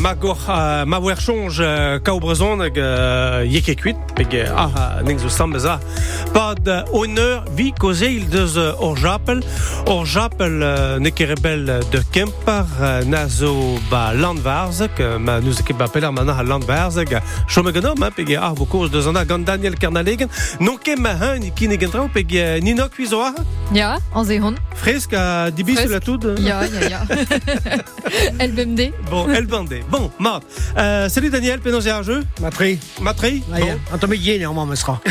[0.00, 4.62] ma gor uh, ma wer chonj uh, ka brezon hag uh, yeke kuit peg uh,
[4.62, 5.74] ah, ning zo sambeza
[6.32, 9.42] pad honneur vi kozeil deus or japel
[9.86, 10.56] or japel
[11.04, 12.64] ne kerebel de kempar
[13.12, 13.52] na zo
[13.90, 17.12] ba landvarzek ma nous ket ba peler mana landvarzek
[17.76, 21.12] ganom hein, peg vo koz deus an gant Daniel Kernalegen non ket ma
[21.56, 22.32] kin trao peg
[22.64, 23.36] nino kuizo an
[24.40, 24.56] hon.
[24.74, 26.00] fresk a dibi la.
[26.40, 27.00] Ja, ja, ja.
[28.48, 28.92] LBMD.
[29.10, 29.84] Bon, bandait.
[29.90, 30.42] Bon, Marc.
[30.76, 32.22] Euh, salut Daniel, pénose à jeu.
[32.40, 32.78] Matri.
[33.00, 33.42] Matri.
[33.48, 33.98] Bon.
[34.00, 35.00] Bon, yen eo me sera.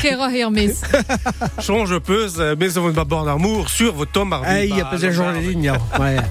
[0.00, 0.72] Kera Hermes.
[1.60, 4.50] change peu, euh, mais ça va pas bord d'amour sur votre tom mardi.
[4.50, 5.72] Ei, a pez jour de ligne.
[5.98, 6.16] Ouais.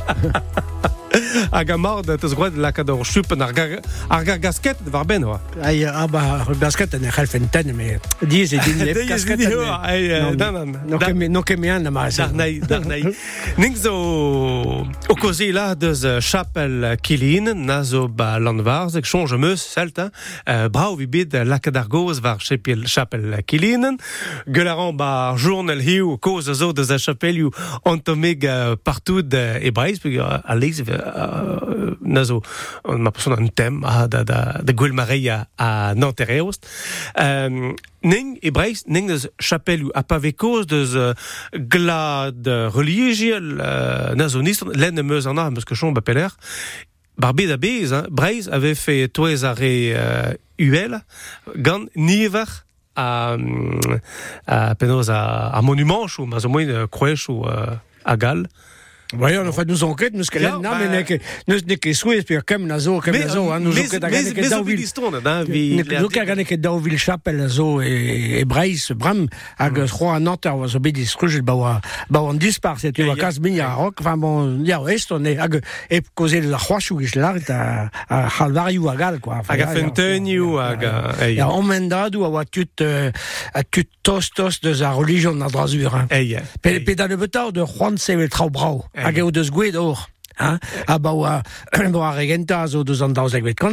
[1.51, 5.37] Agamard, t'as droit de la cador chup, argar, argar gasket, de varben, ouais.
[5.63, 9.39] Ei, ah bah, le basket en echel fenten, mais diez et din lep casquette.
[10.37, 10.79] Non, non, non.
[10.87, 12.09] No ket me no ket me an na ma.
[12.09, 13.03] Darnei, darnei.
[13.57, 13.93] Ning zo
[15.09, 19.99] o kozi la deus chapel kilin, na zo ba landvarz, ek change meus, selt,
[20.73, 23.97] brau vi bid lakad ar goz var chapel, kilinen.
[24.47, 27.51] Gelaran ba journal hiu, koz zo deus a chapel hiu
[27.85, 30.81] antomig uh, partout e breiz, peg a leiz
[31.27, 35.93] uh, na zo, uh, ma person an tem ah, da, da, da gwell mareia a
[35.95, 36.65] Nanterreost.
[37.15, 37.75] Um,
[38.07, 41.13] Ning e breiz, ning deus chapel a pa koz deus uh,
[41.51, 45.93] glad uh, religiel uh, na zo nist, len e meus an ar, meus ke chom
[45.93, 46.31] ba peler.
[47.17, 51.01] Bar bet a bez, hein, Breiz avait fait toez a re uh, UL,
[51.57, 52.45] gant niver
[52.95, 53.35] a,
[54.45, 58.45] a penoz a, a monument chou, ma zo moin uh, kroech ou uh, a gal.
[59.13, 61.85] Ouais, on a fait nous enquêtes, nous que Ja, là, bah- mais nek nous nek
[62.59, 64.75] na zo, na zo, nous enquêtes à gagner que mais Dauville.
[64.77, 65.75] liston, hein, vi...
[65.77, 69.27] Nek zo ka gagner que Dauville chapelle zo et Breiz bram
[69.57, 73.01] hag tro an Nantes was so bidis krujel ba wa ba on dispar c'est tu
[73.01, 73.21] Ja, vas ja.
[73.21, 76.99] cas min ya rock enfin bon ya est on est hag et causer la rochou
[76.99, 79.41] is là à à halvariu agal quoi.
[79.47, 81.29] Hag a fentenioù, hag a...
[81.29, 85.93] Ja, omendadou a oa tut, a tut tos tos deus a religion na drazur.
[85.95, 86.07] Hein.
[86.11, 86.79] Ei, Pe, ei.
[86.81, 88.96] pe da le betao de Juan Sevel trao brau, Ei.
[88.97, 90.07] Hag eo deus gwed or.
[90.37, 90.59] Hein?
[90.85, 91.41] A a
[92.83, 93.13] deus an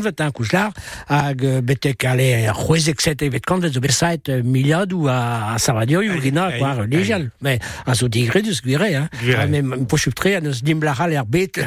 [0.00, 0.72] vet hein,
[1.08, 3.80] hag euh, betek ale c'hwezek set e vet zo
[4.28, 5.58] euh, miliadou a, a
[6.20, 7.30] gina, religial.
[7.40, 9.08] Mais a zo digre deus gwire, hein.
[9.20, 9.40] Gwire.
[9.40, 9.46] Ah,
[10.14, 10.62] tre, an eus
[11.12, 11.60] er bet,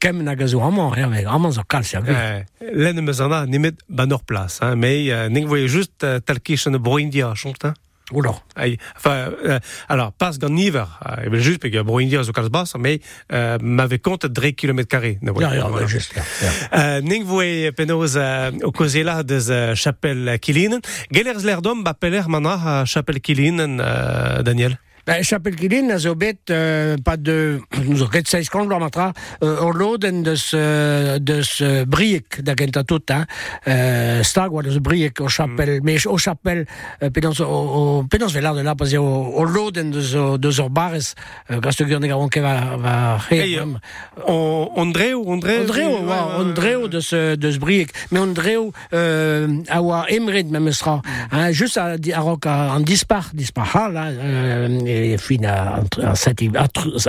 [0.00, 2.44] kem nag a zo amant, hein, mais amant zo kal, se a gwir.
[2.74, 6.82] Len eus an ar, nemet ban ur plas, hein, mais ning voye just talkich an
[6.82, 7.74] broindia, chont, hein.
[8.12, 8.34] Oula.
[8.54, 8.76] Aïe.
[8.96, 11.74] Enfin, euh, alors, pas gant niver, euh, evel just, peg
[12.22, 13.00] zo kalz bas, mais
[13.32, 15.18] euh, m'avait compte dre kilomètre carré.
[15.22, 15.86] Na Ja, ja, voilà.
[15.86, 16.50] ouais, juste, ja, ja.
[16.78, 20.80] Euh, ning voe penoz euh, o kozela deus euh, chapel kilinen.
[21.10, 24.78] Gelerz l'erdom ba peler mana a chapel kilinen, euh, Daniel?
[25.06, 29.12] Ben, chapel kilin a zo bet euh, pas de nous o ket seiz kant matra
[29.42, 33.26] euh, or loden deus euh, deus euh, briek da genta tout hein
[33.68, 35.84] euh, stag deus briek o chapel mm.
[35.84, 36.64] mais o chapel
[37.02, 40.70] euh, pedans o, o pedans velar de là parce que o, loden deus deus or
[40.70, 41.14] bares
[41.50, 43.66] euh, gurne garon ke va va Hey, euh,
[44.76, 45.62] Ondreo, Ondreo.
[45.62, 45.98] Ondreo,
[46.38, 46.88] Ondreo
[47.58, 51.50] briek, mais Ondreo euh, a emred même sera, hein,
[53.34, 56.40] dispar ha là, euh, et fin à en set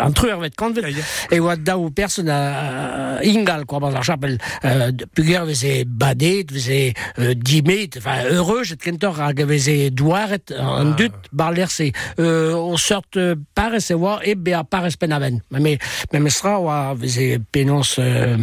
[0.01, 1.03] en truer vet convet, Ja, ja.
[1.31, 6.45] et wa da ou personne à ingal quoi dans la chapelle, euh, puger veze badet,
[6.51, 12.53] veze euh, dimet, enfin heureux, jet kentor a veze douaret en dut bar l'RC, euh,
[12.53, 13.17] on sorte
[13.53, 14.63] pares et wa et be a
[14.97, 15.41] penaven,
[16.95, 18.37] veze penons euh,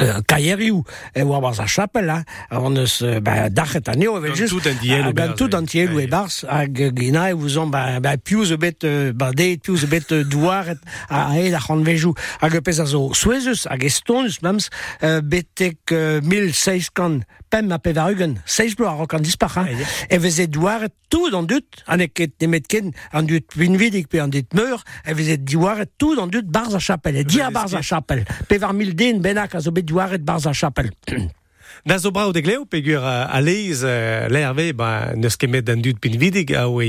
[0.00, 0.82] euh, kaieriu
[1.14, 4.66] e oa war a chapel hein, on euh, ba, dachet aneo evel Gant just tout
[4.68, 5.54] o Ah, berzh, tout ouais.
[5.56, 8.56] an diel Ouais, e bars hag euh, gina e vous on ba, ba pious e
[8.56, 10.76] bet euh, badet pious e bet euh, douaret
[11.08, 14.68] a a ed a c'han vejou hag e pez a zo souezus hag estonus mems
[15.02, 17.24] euh, betek euh, 1600
[17.56, 19.24] pem a pevarugen seiz blo a rok an.
[19.24, 19.66] Dispar hein.
[19.66, 24.20] Ouais, e veze douaret tout an dut an ket nemet ken an dut vinvidik pe
[24.20, 27.50] an dit meur e veze douaret tout an dut barz a chapel e di a
[27.50, 28.24] barz a chapel
[28.76, 30.90] mil den benak a zo bet douaret barz a chapel
[31.86, 36.00] Na zo brao de gleo, pegur a leiz uh, l'erve, ba, neus kemet d'an dud
[36.02, 36.88] pin vidig, a oe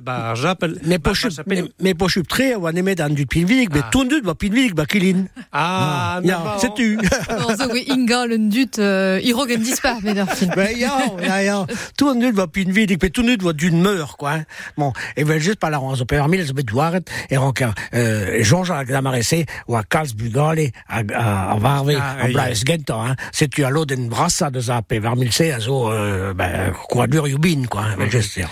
[0.00, 0.78] ba, japel.
[0.80, 1.66] Me ba, po chup, chapel.
[1.66, 3.90] me, me po chup tre oa nemet an dut pinvidik, bet Ah.
[3.92, 5.26] tout dut ba pinvidik ba kilin.
[5.52, 6.96] Ah, Ya, na, c'est tu.
[7.36, 10.48] Non, zo oe inga euh, irogen dispar, ar fin.
[10.56, 11.66] Ben ya, ya, ya.
[11.98, 14.40] Tout dut ba pinvidik, bet tout dut ba d'une meur, quoi.
[14.40, 14.44] hein.
[14.78, 17.36] Bon, et ben juste par la ronde, zo pe ar mil, zo bet douaret, e
[17.36, 22.32] ranka, euh, Jean-Jacques Damarese, oa kalz bugale, a, a, a varve, Ah, a ja.
[22.32, 23.16] blaes genta, hein.
[23.32, 25.90] C'est l'eau den brassa de za pe var milse a zo
[26.34, 28.50] ben, quadur yubin quoi ben, just dire.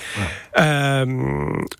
[0.57, 1.05] Euh,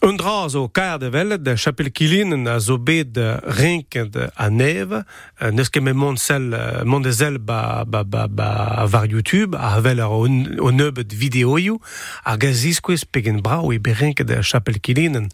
[0.03, 3.19] un dra zo kaer de vellet de chapel kilin a zo bet
[3.59, 5.05] rinket a neve
[5.43, 9.55] euh, neus ket me mont sel euh, mont zel ba, ba, ba, ba var YouTube
[9.55, 11.79] a vel ar o neubet videoioù
[12.25, 15.31] a gaziskouez pegen brao e be rinket de chapel kilinen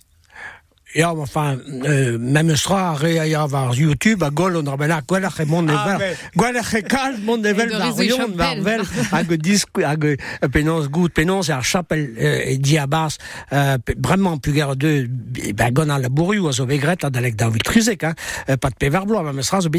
[0.93, 1.27] Ja, maar
[3.37, 6.15] a var YouTube a gol on rabela gwellach e mont Ah, e
[10.03, 10.49] de e
[10.91, 12.11] gout penons ar chapel
[12.59, 13.19] diabas
[13.99, 15.07] vraiment puger de
[15.55, 18.15] ba gon a labouriou a zo vegret a dalek David Kruzek hein,
[18.49, 18.57] euh,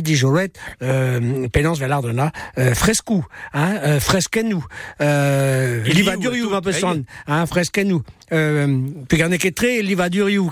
[0.01, 4.63] di jolet euh, penons vel ar dena euh, freskou hein, euh, freskenou
[5.01, 6.79] euh, Et liva liou, duriou tout, va pe hey.
[6.79, 8.87] son hein, freskenou euh,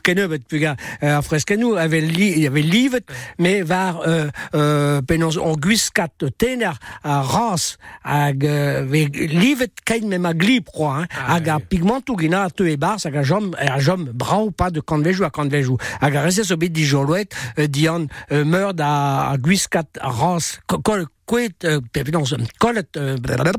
[0.04, 0.74] kenebet puger
[1.04, 3.04] euh, a freskenou avait li, avait livet
[3.38, 6.72] mais var euh, euh, penons o guiskat tener
[7.04, 11.58] a ras hag euh, ve livet kain même a glip quoi hein, Ah, hag a
[11.58, 11.64] oui.
[11.70, 15.24] pigmentou gina a teu e bars hag a jom a jom brau pas de kanvejou
[15.26, 17.30] a kanvejou hag a rese so bet di jolouet
[17.60, 20.82] euh, dian euh, meurd a, a ras ko-
[21.30, 22.26] kol kouet euh, pe- penons
[22.60, 23.54] kolet euh, blablabla,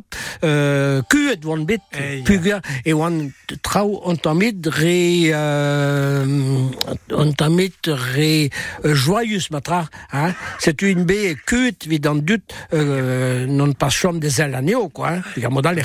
[0.44, 3.31] euh, kuet wan bet Ei, puger e wan
[3.62, 5.31] trao ontamid re
[7.14, 8.50] ontamid re
[8.84, 10.34] joyeus matra hein.
[10.58, 12.43] C'est une baie kuet vid dut
[12.75, 15.82] euh, non pas chom des ailes aneo quoi puger modal e e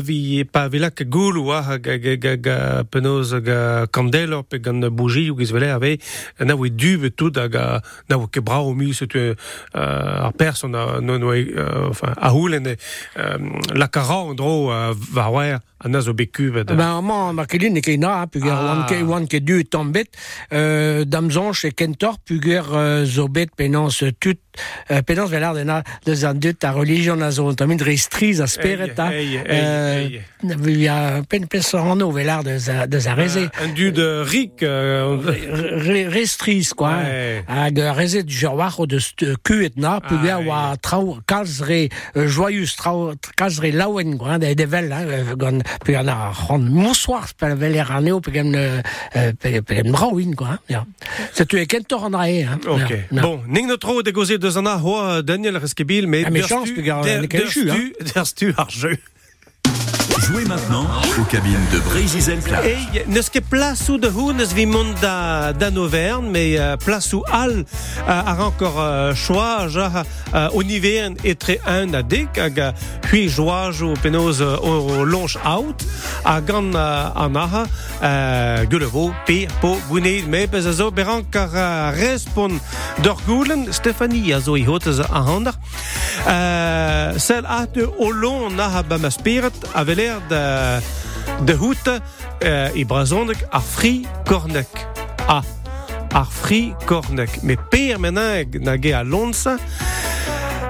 [0.00, 1.04] vei pa vilak
[1.98, 2.56] ga ga ga
[2.90, 4.58] penoz ga kandelo pe
[4.88, 5.36] bougie ou
[6.40, 6.54] na
[7.10, 9.34] tout a ga na oe ke brao mi se tu
[9.74, 12.76] ar person a no no euh, enfin a houlen e
[13.16, 13.38] euh,
[13.74, 14.70] la an dro
[15.30, 18.26] oer a bekuvet Ben, man, ma kelin e keina, Ah.
[20.52, 21.04] euh,
[21.72, 22.18] kentor,
[22.74, 24.38] euh, zo bet penans tut,
[24.90, 28.46] euh, penans velar dena, deus an dut a religion a zo ontamid re striz a
[28.46, 30.08] speret, Euh,
[30.88, 33.48] a pen pen anno velar deus a, deus a reze.
[33.62, 36.94] un du de rik euh, Re, striz, quoi.
[37.46, 41.60] Hag a reze du gerwar o deus euh, kuet na, puger Ah, oa trao, kalz
[41.60, 46.02] re euh, joyeus, trao, kalz re laouen, quoi, de, de vel, hein, euh, gant, puger
[46.04, 48.80] na ron moussoir, pe veler aneo, puger ne,
[49.16, 50.86] euh, pe, pe mraouin, quoi, hein, ja.
[51.32, 52.46] C'est tu e kentor an rae.
[52.66, 52.94] Ok.
[53.10, 56.42] Bon, ning no tro de goze deus an a hoa Daniel Reskebil, mais Ah, mais
[56.42, 57.90] chance, puis, gar- ne ket chu, hein.
[58.14, 58.96] derstu ar jeu.
[60.30, 60.86] Jouez maintenant
[61.18, 62.64] aux cabines de Plage.
[62.64, 65.70] Ei, neus ket plasou de hou neus vi mont da, da
[66.22, 71.94] mais uh, plasou al uh, ar ankor uh, choaj uh, uh, o nivern etre un
[71.98, 72.60] a dek hag
[73.10, 75.82] hui joaj o penoz uh, o longe out
[76.22, 81.50] a uh, an aha uh, gulevo, pe, po, gouneid, me bez a zo beran kar
[81.50, 82.60] uh, respon
[83.02, 85.54] d'or a zo i hotez a handar.
[86.20, 90.44] Uh, sel at o lon aha ba ma spirit a veler de
[91.44, 94.86] de hoete uh, i brazondek ar fri kornek
[95.28, 95.40] a
[96.12, 99.58] ar fri kornek me per menag na ge a lonsa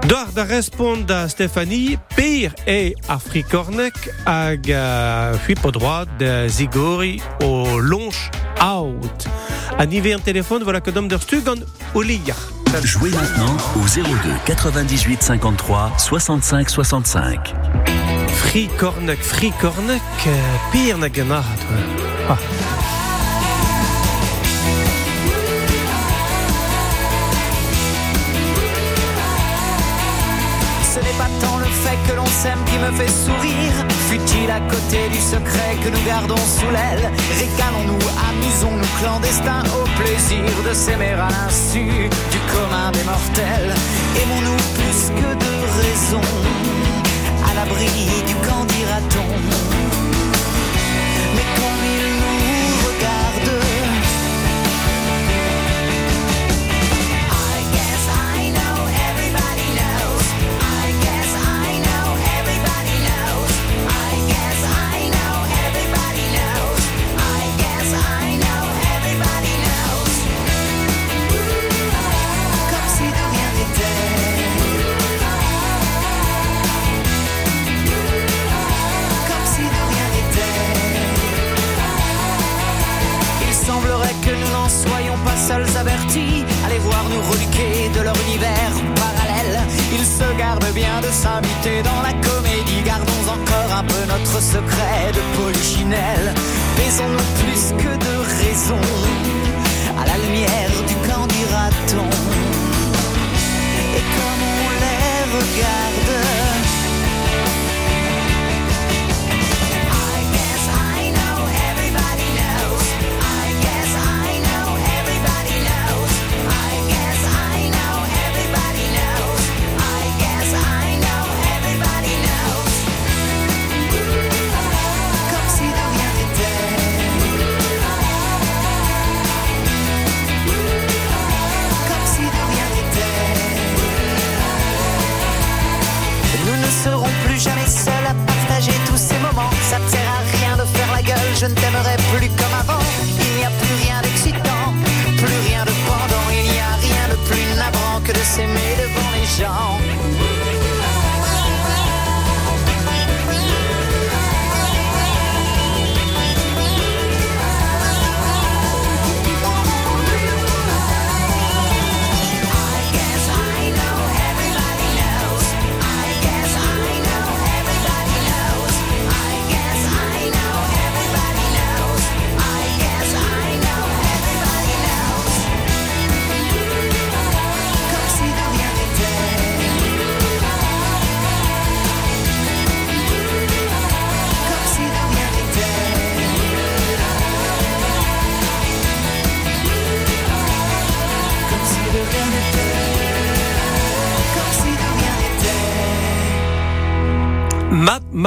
[0.07, 3.95] Doar da respond da Stéphanie, per e a frikornek
[4.25, 8.31] hag uh, hui po droit de zigori o longe
[8.61, 9.29] out.
[9.77, 11.61] A nive un téléphone, voilà que dom der stu gant
[11.95, 12.03] o.
[12.85, 14.03] Jouez maintenant au 02
[14.47, 18.20] 98 53 65 65.
[18.35, 20.33] Fri kornek, fri kornek, uh,
[20.73, 21.45] per na ganat.
[22.29, 22.39] Ah.
[30.93, 33.87] Ce n'est pas tant le fait que l'on s'aime qui me fait sourire.
[34.09, 37.11] Fut-il à côté du secret que nous gardons sous l'aile?
[37.39, 43.73] Régalons-nous, amusons-nous clandestins au plaisir de s'aimer à l'insu du commun des mortels.
[44.21, 46.21] Aimons-nous plus que de raison,
[47.61, 47.87] l'abri
[48.27, 49.29] du qu'en dira-t-on
[51.35, 53.51] Mais comme il nous regarde,
[85.51, 89.59] seuls avertis, allez voir nous reluquer de leur univers parallèle.
[89.97, 95.03] Ils se gardent bien de s'habiter dans la comédie, gardons encore un peu notre secret
[95.19, 96.29] de polichinelle.
[96.79, 98.83] Baisons-nous plus que de raison,
[100.01, 102.09] à la lumière du candidaton.
[103.99, 106.10] Et comme on les regarde,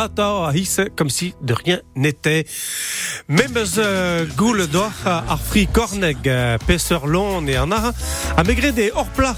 [0.03, 2.45] Mat Mata hisse comme si de rien n'était.
[3.29, 7.93] Même euh, goule d'or ar fri korneg euh, peserlon et anna
[8.35, 9.35] a maigre des hors plat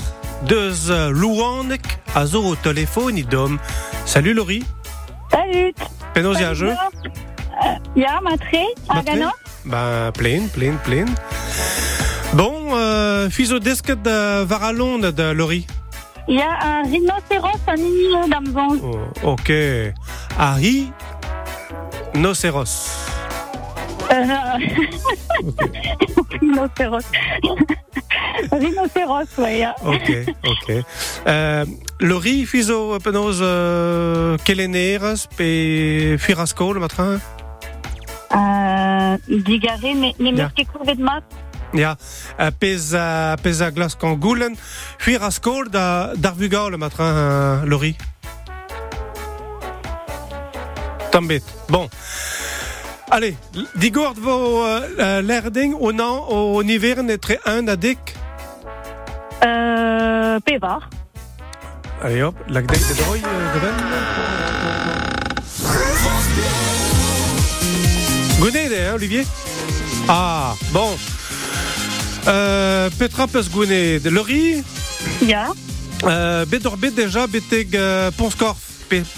[0.47, 1.83] deus euh, louanek
[2.15, 3.59] a zo au téléphone idom.
[4.05, 4.63] Salut Laurie,
[5.31, 5.75] Salut
[6.15, 6.73] penaos ya jeu
[7.95, 9.29] Ya, Matré, Agano
[9.65, 11.05] Ben plein, plein, plein.
[12.33, 15.67] Bon, euh, fiso desket de varalon de Laurie.
[16.27, 18.79] Il y a un rhinocéros en Nini d'Amazon.
[19.23, 19.51] Oh, ok.
[20.37, 20.91] Ari
[22.13, 22.91] Nocéros.
[24.11, 24.25] Euh,
[26.39, 27.05] rhinocéros.
[28.51, 29.63] rhinocéros, oui.
[29.85, 30.11] Ok,
[30.45, 30.83] ok.
[31.27, 31.65] Euh,
[31.99, 37.19] Laurie, fiso penaos euh, keleneres pe firasko le matin?
[38.35, 40.31] Euh, Digaré, mais mais
[40.65, 41.23] courbe de mat.
[41.73, 41.95] Ja,
[42.39, 44.55] euh, pez a, pez a glas kangoulen,
[46.15, 47.97] d'arvuga le matin, euh, Laurie?
[51.15, 51.41] Tambet.
[51.69, 51.87] Bon.
[53.09, 53.37] Allez,
[53.75, 57.99] digord vo euh, l'erding au nan au niver netre un adik.
[59.45, 60.89] Euh, Pévar.
[62.03, 63.73] Allez hop, l'agdek de droy euh, de ben.
[68.41, 69.23] Gounet, hein, Olivier?
[70.09, 70.97] Ah, bon.
[72.27, 74.63] Euh, Petra Pes Gounet, de Laurie,
[75.21, 75.47] Ya.
[76.03, 78.57] euh, Bedor Bet déjà, Beteg euh, Ponskorf,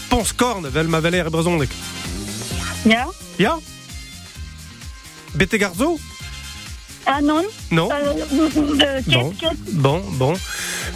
[0.10, 1.70] Ponskorn, vel ma veler e brezondek.
[2.86, 3.08] Ya.
[3.38, 3.58] Ja
[5.34, 5.98] Beteg Arzo
[7.06, 7.44] Ah non.
[7.72, 8.14] Non Euh,
[9.04, 9.32] de Bon.
[9.32, 9.72] qu'est-ce que.
[9.74, 10.34] Bon, bon.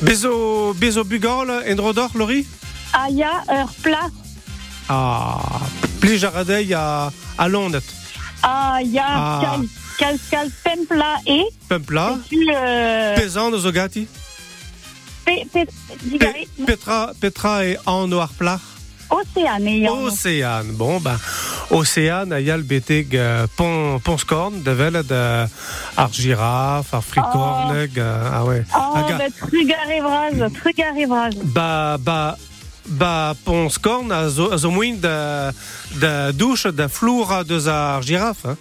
[0.01, 2.45] Bezo, Bezo Bugol, Endrodor, Laurie
[2.93, 4.09] Ah, ya, heure plat.
[4.89, 5.61] Ah,
[6.01, 7.81] pli jaradei à, à Londres.
[8.43, 9.41] Ah, ya, Ah.
[9.97, 10.49] cal, cal,
[11.25, 11.43] et.
[11.69, 13.15] Pempla, Et puis, euh.
[13.15, 14.07] Pesant de Zogati.
[15.25, 15.67] Pe, pe,
[16.65, 18.59] Petra, Petra et en noir plat.
[19.09, 19.87] Océane.
[19.89, 20.71] Océane.
[20.71, 21.17] Bon, ben,
[21.69, 22.65] Océane, il y a le
[23.13, 25.45] euh, pon, Ponscorn, de velle de
[25.97, 28.63] Argiraf, Africorneg, euh, ah ouais.
[28.73, 31.31] Oh, Aga- bah, trugaré vraz, trugaré vraz.
[31.43, 32.37] Ba, ba,
[32.87, 35.51] ba, Ponscorn, a zo, a zo mouin de,
[35.99, 38.57] de douche, de flour de za girafe, hein.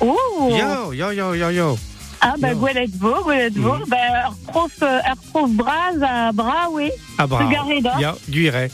[0.00, 0.50] Oh.
[0.50, 1.78] Yo, yo, yo, yo, yo.
[2.20, 3.74] Ah, bah, gwelet vo, gwelet vo.
[3.74, 3.84] Mhm.
[3.88, 5.00] Bah, prof, euh,
[5.32, 6.90] prof braz à bras, oui.
[7.18, 7.44] Ah, bravo.
[7.44, 7.98] Trugaré d'or.
[8.00, 8.68] Ya, guire.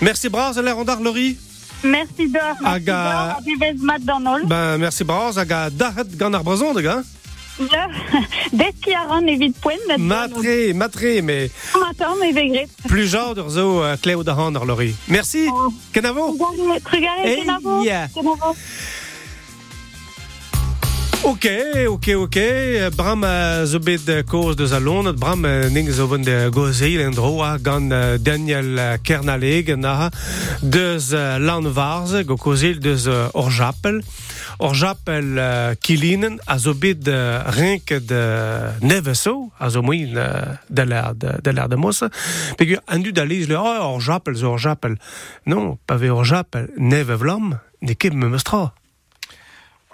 [0.00, 1.38] Merci, Bras, l'air en Laurie.
[1.84, 2.56] Merci d'or.
[2.60, 3.36] Merci Aga-.
[3.36, 4.46] A.
[4.46, 7.02] Ben, merci, Bras, aga dahet gant ar brezon, de gars.
[7.70, 7.86] Ja.
[8.52, 9.76] Des qui a ran evit poen.
[9.86, 10.08] net dans ol.
[10.08, 12.66] Matré, matré, mais Matin, mais vegret.
[12.88, 14.94] plus genre de zo euh, Cléo da Han, Laurie.
[15.08, 15.48] Merci.
[15.52, 15.72] Oh.
[15.92, 16.36] Kenavo.
[17.22, 17.82] Hey, kenavo.
[18.14, 18.56] Kenavo.
[21.24, 21.46] Ok,
[21.86, 22.36] ok, ok.
[22.96, 23.24] Bram
[23.64, 27.92] zo de koz de zalon, Bram euh, ning zo de gozeil en dro a gant
[27.92, 30.10] euh, Daniel euh, Kernaleg na
[30.62, 34.02] deus euh, lan varze, go kozeil deus orjapel.
[34.58, 38.22] Orjapel kilinen a zo euh, renk de
[38.80, 42.10] neveso, a zo de l'air de, l'air de mossa.
[42.58, 44.98] Pegur an du d'aliz le oh, orjapel, zo orjapel.
[45.46, 48.72] Non, pa ve orjapel, neve vlam, ne ket me mestra.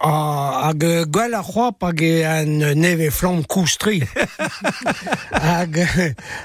[0.00, 3.98] Ah, hag euh, gwell a c'hoap hag e an neve flam koustri.
[5.32, 5.74] hag,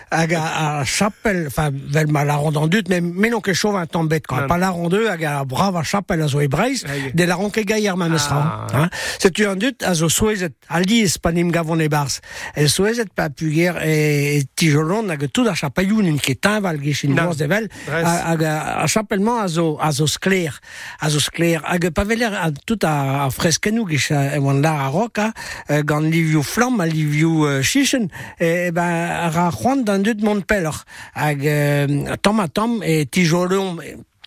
[0.10, 0.42] hag a,
[0.82, 4.42] a chapel, vel ma la ronde en dut, mais menon ket chov un tambet, quand
[4.42, 4.48] Non.
[4.48, 6.82] pas la ronde, hag a brav a chapel a zo e breiz,
[7.14, 8.40] de la ronke gaier ma mestra.
[8.42, 8.68] Ah.
[8.74, 8.90] Hein?
[9.20, 12.22] Setu un dut, a zo souezet, aldiz panim gavon e bars.
[12.58, 17.14] E souezet pa puger e, e tijolon, hag tout a chapailloun un ket val gechin
[17.14, 17.30] Non.
[17.30, 18.04] boz de vel, Brez.
[18.04, 20.58] hag a, a chapelman a zo, a zo skler,
[21.00, 24.88] a zo skler, hag pa veler a tout a, a freskenou gech e oan lar
[24.88, 25.32] a roka,
[25.84, 28.08] gant livioù flam a livioù euh, chichen,
[28.40, 30.84] e, ben, ra c'hoant d'an dut mont peller,
[31.16, 33.78] hag euh, tom a tom e tijolon,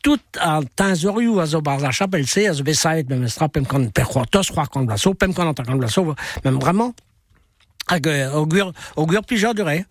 [0.06, 3.64] tout an tanzorioù a zo bar a chapel se a zo besaet mem stra pem
[3.66, 6.94] kan per tos c'hoar kan blaso pem kan an kan blaso même vraiment
[7.86, 9.84] hag euh, augur augur plijor de re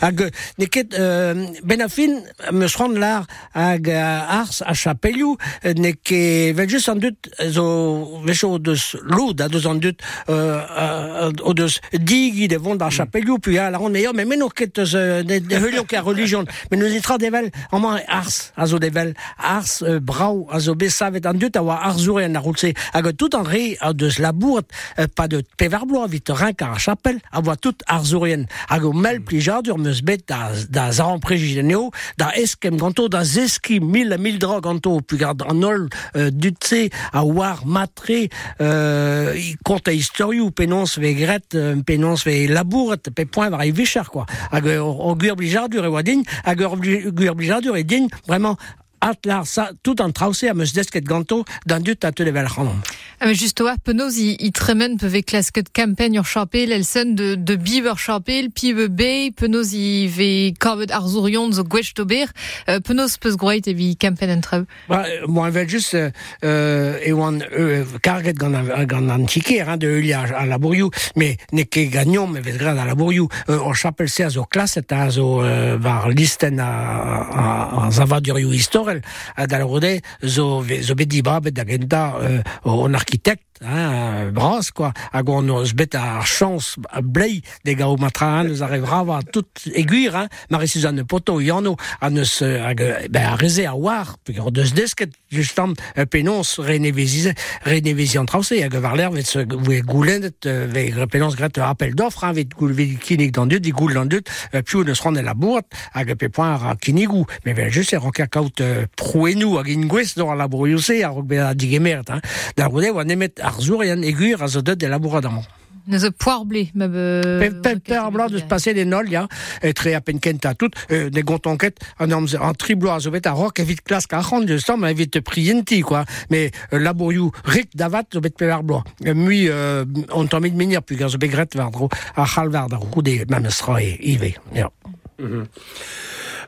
[0.00, 4.72] hag euh, ne ket euh, ben a fin me rand lar hag euh, ars a
[4.74, 9.74] chapelioù euh, ne ket vel just an dut zo vecho deus loud a deus an
[9.74, 10.00] dut
[10.30, 14.24] euh, euh, o deus digi de vont ar chapelioù puis a la ronde meilleur mais
[14.24, 16.44] men o ket eus euh, de, de heulion ka religion?
[16.70, 20.74] Mais nous itra devel an man ars a zo devel ars euh, brau a zo
[20.74, 24.18] besavet an dut a oa arzoure an a roulse hag tout an re a deus
[24.18, 24.64] labourt
[24.98, 28.84] euh, pas de pevar blo vit rein kar a chapel a voa tout arzourien hag
[28.84, 34.12] o mel plijadur meus bet da, da zaran prejideneo da eskem ganto da zeski mil
[34.12, 38.28] a mil dra ganto pu gard an ol euh, dutse a war matre
[38.60, 43.72] euh, kont a historiou penons ve gret euh, penons ve labouret pe point var e
[43.72, 44.26] vichar quoi.
[44.52, 48.08] Hag euh, o gwir blijadur e oa din hag ur bli- gwir blijadur e din
[48.26, 48.56] vraiment
[49.00, 52.76] atlar sa tout an trausé a meus desket ganto dan dut a te level ranon.
[53.20, 56.84] Ah, mais juste oa, penaos i, i tremen pe ve klasket campagne ur chapel, el
[56.84, 61.64] sen de, de biv ur chapel, pive be, penaos i ve kavet ar zourion zo
[61.64, 62.26] gwech d'ober,
[62.68, 64.66] euh, penaos peus groet e vi campagne en treu.
[64.90, 66.10] Euh, moi, je juste euh,
[66.44, 70.58] euh, et on euh, carget gant an- gant an tiker hein, de Eulia à la
[70.58, 73.28] Bouriou, mais ne ket gagnon mais vet grad à la Bouriou.
[73.48, 77.90] Euh, on chapel se a zo klaset a zo euh, var listen a, a, a
[77.90, 78.85] zavadurioù historiel
[79.34, 84.30] a da la rode zo, zo bet dibra bet da genta euh, on architecte hein,
[84.32, 84.92] bras quoi.
[85.12, 89.20] Hag on eus bet ar chance a blei de gao matra hein, neus arrivera va
[89.22, 93.74] tout aiguir hein, Marie Suzanne Poto yano a neus euh, hag, ben, a reze a
[93.74, 97.32] war puis on deus desket justam euh, penons renevezi
[97.64, 102.54] renevezi an trause hag war l'air vet ve goulendet ve penons appel d'offre hein, vet
[102.54, 105.72] goul vet kinig dan dut di goul dan dut euh, piou neus ran la bourte
[105.94, 107.26] hag pe point a kinigou.
[107.44, 108.62] Mais vel just e ranka kaut
[108.96, 112.20] prouenou hag in gwez dor a laboriouse a rok be a digemert hein.
[112.56, 115.46] da rode oa nemet ar zourian egur a zo dut de labouradamant
[115.86, 117.02] Ne zo poar ble, ma be...
[117.38, 119.28] Pe pe per blanc de se passer des nol ya.
[119.62, 122.98] Et très à peine kent à tout euh, des gontonquettes en en en triblo à
[122.98, 126.04] zovet à rock évite classe car rend de sang mais vite prienti quoi.
[126.28, 128.82] Mais euh, labouriou ric davat zovet per blanc.
[129.06, 132.76] Euh, mui euh, on t'en mis de menir puis gazo begret vardro à halvard à
[132.76, 134.70] roue des même sera et ive ja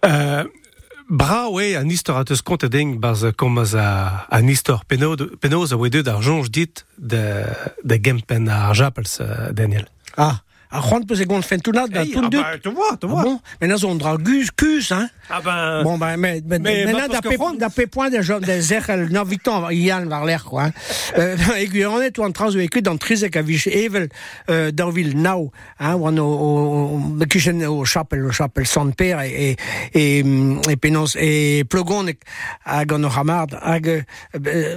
[0.05, 0.45] Euh,
[1.09, 5.88] Braoe an istor a teus kont ding barz komaz a, an istor penoz a oe
[5.88, 7.23] deud ar jonj dit de,
[7.81, 9.16] de gempen ar japels,
[9.57, 9.88] Daniel.
[10.21, 10.42] Ah,
[11.07, 11.87] peut se gont fait tout ah
[12.42, 13.22] bah, tu vois, tu Ah vois.
[13.22, 13.40] bon?
[13.94, 15.83] Dra gus cus hein Ah ben...
[15.83, 17.07] Bon, ben, mais, mais, mais bah,
[17.87, 18.74] point des gens, des
[19.72, 20.64] Yann var l'air, quoi.
[20.64, 20.72] hein.
[21.16, 24.09] Euh, et puis, on est tout en train de vécu dans Trizek Vich Evel,
[24.50, 24.70] euh,
[25.14, 25.94] Nau, hein,
[27.66, 28.92] au chapelle, au chapelle San
[32.64, 34.76] à Gonohamard, à, euh,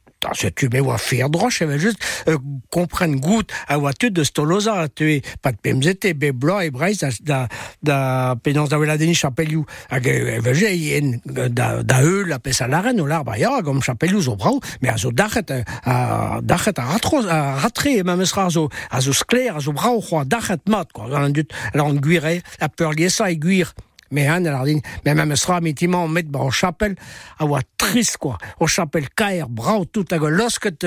[0.21, 1.97] Da, se tu me oa fer droch, evel just
[2.29, 2.37] euh,
[2.69, 4.75] kompren gout a oa tut de stoloza.
[4.85, 7.47] A tue pat pemzete, be bla e breiz da,
[7.81, 7.97] da,
[8.43, 12.69] penans da oela deni chapelioù hag e vege yen da, da eul a pes a
[12.69, 16.85] laren o lar baiar gom chapelioù zo brau me a zo dachet a, dachet a
[16.93, 20.25] ratro a ratre e ma meus ra zo a zo skler a zo brau c'hoa
[20.25, 23.73] dachet mat quoi an dut alors an guire a peur liesa e guir
[24.11, 26.95] Mais han alors din, mais même sera mitiman met ba chapelle
[27.39, 28.37] a oa trist quoi.
[28.59, 30.83] Au chapelle kaer brau tout a losket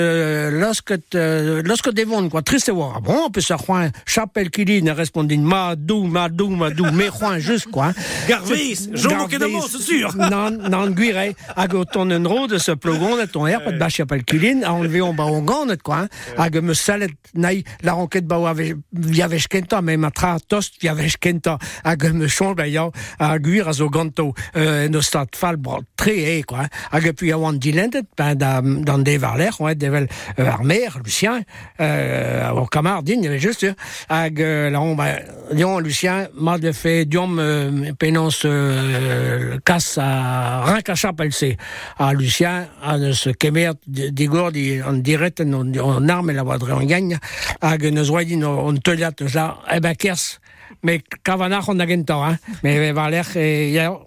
[1.94, 2.70] devon quoi triste.
[2.70, 2.92] Bon,
[3.26, 6.84] on peut se croire chapelle qui dit ne respondin ma dou ma dou ma dou
[6.92, 7.92] mais croire juste quoi.
[8.28, 10.14] Garvis, Jean Moquedamo, c'est sûr.
[10.16, 13.72] Nan nan guire a go ton en ro de ce plogon de ton air pas
[13.72, 14.22] de ba chapelle
[14.64, 16.08] a enlevé on ba on gant quoi.
[16.36, 20.74] A go me salet nai la ronquette ba ave viavech kenta mais ma tra tost
[20.82, 25.00] viavech kenta a go me change ba ya a guir a zo ganto euh, no
[25.00, 29.02] stad fall bra tre e quoi a go puis a wan dilentet ben da dan
[29.02, 31.42] de var l'air ouais devel euh, ar mer Lucien
[31.80, 33.66] euh, au camar din il y avait juste
[34.08, 35.18] hag euh, la on ba
[35.52, 41.56] Dion Lucien m'a de fait diom euh, penance euh, casse à chapelle c'est
[41.98, 46.84] à Lucien à se kemer digor di en direct en, en arme la voix en
[46.84, 47.18] gagne.
[47.60, 50.40] Hag ne zoidin on te liat là eh ben kers
[50.84, 52.38] mais kavanach on a hein.
[52.62, 53.98] Mais va l'air et ya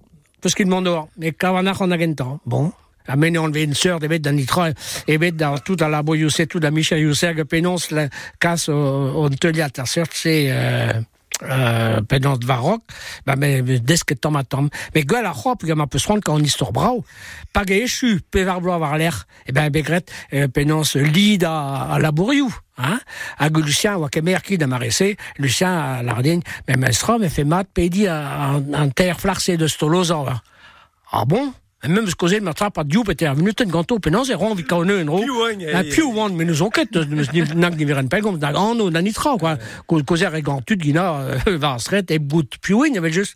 [0.41, 1.09] parce qu'il demande dehors.
[1.17, 1.97] Mais kavanach on a
[2.45, 2.71] bon.
[3.09, 4.69] Amener on une sœur de bête dans l'itra
[5.07, 7.93] et bête dans tout à la boyousse tout à Michel Youssef que pénonce
[8.39, 10.51] casse on te liat ta sœur c'est
[11.43, 12.81] euh, euh, penance de Varroc,
[13.25, 14.69] bah, mais, mais dès que tombe à tombe.
[14.95, 17.05] Mais gueule à croix, puis un peu soin quand on histoire bravo.
[17.53, 22.11] Pas gaéchu, pévar blanc avoir l'air, et ben, begret, euh, penance lead à, à la
[22.11, 22.53] bourriou.
[22.77, 22.99] Hein?
[23.37, 27.67] À Lucien, ou à Kemer, qui d'amaressé, Lucien à Lardine, mais maestro, mais fait mat,
[27.73, 30.41] pédi en, en terre flarcée de stolosa, là.
[31.11, 31.53] Ah bon?
[31.83, 34.55] Et même ce causé de trappe à Dieu, était venu ten ganto, penance, et ron,
[34.55, 35.23] vi kaone, en ro.
[35.59, 37.23] Eh, più wan, mais nous enquête, nous
[37.55, 39.57] n'avons ni veren pas comme, dans anno, dans nitra, quoi.
[39.85, 43.35] Causer avec gantud, guina, euh, va sret, et bout, più, il y avait juste,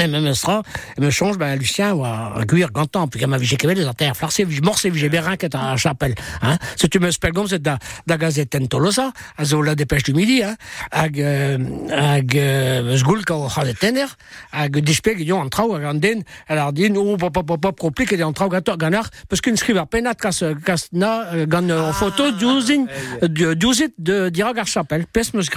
[0.00, 0.62] et même extra,
[0.98, 4.60] me change, ben, Lucien, ou à cuire gantant, puis comme j'ai des artères flarcées, j'ai
[4.62, 6.56] morcé, j'ai bérin, qui est à chapelle, hein.
[6.76, 10.04] Si tu me spell comme c'est da, da gazette en tolosa, à zo la dépêche
[10.04, 10.56] du midi, hein.
[10.90, 11.58] Ag, euh,
[11.90, 14.06] ag, euh, zgoul ka o chale tenner,
[14.52, 18.22] ag dispeg, yon, en trau, ag an den, alors din, ou, pop, pop, pop, compliqué,
[18.22, 21.90] en trau, gato, ganar, parce qu'une scrive à penat, kas, kas, na, euh, gan, euh,
[21.90, 22.86] en photo, duzin,
[23.20, 25.50] de, duzit, de, dirag ar chapelle, pes meus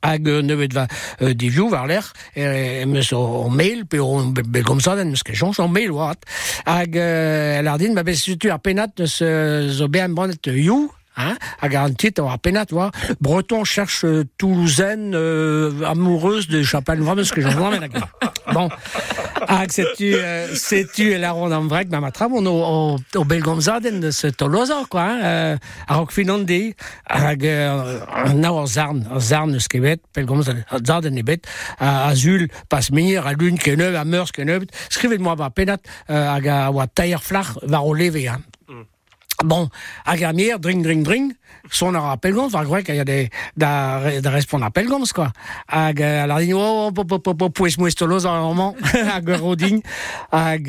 [0.00, 0.86] gret hag euh, nevet va
[1.22, 5.22] euh, diviou war l'air e meus o mail pe o be comme ça den meus
[5.22, 6.18] ke jonge en mail wat
[6.66, 11.36] hag euh, el ardin ba bes tu ar penat zo be am bonnet you Hein,
[11.60, 17.32] a garantit ar penat wa breton cherche euh, toulousaine euh, amoureuse de chapelle vraiment ce
[17.32, 17.72] que j'en vois
[18.52, 18.68] bon.
[19.48, 24.10] Hag setu euh, setu la ronde en vrek ma matra on o o belgomzaden de
[24.10, 24.28] ce
[24.88, 25.58] quoi hein,
[28.34, 31.46] na ar zarn ar zarn eus kevet belgomzaden zarden ebet
[31.78, 35.80] a azul pas menir a lun keneu a meurs keneu skrivet moi va penat
[36.10, 38.40] euh, a oa tailler flach var o leve hein.
[39.44, 39.70] Bon,
[40.04, 41.32] ar mier, dring, dring, dring,
[41.72, 45.30] son ar appelgons, var gwek, a des, da, da respond appelgons, quoi.
[45.66, 48.76] Hag, euh, alors, din, oh, po, po, po, po, pouez mouez toloz ar roman,
[49.14, 49.80] hag roding,
[50.30, 50.68] hag,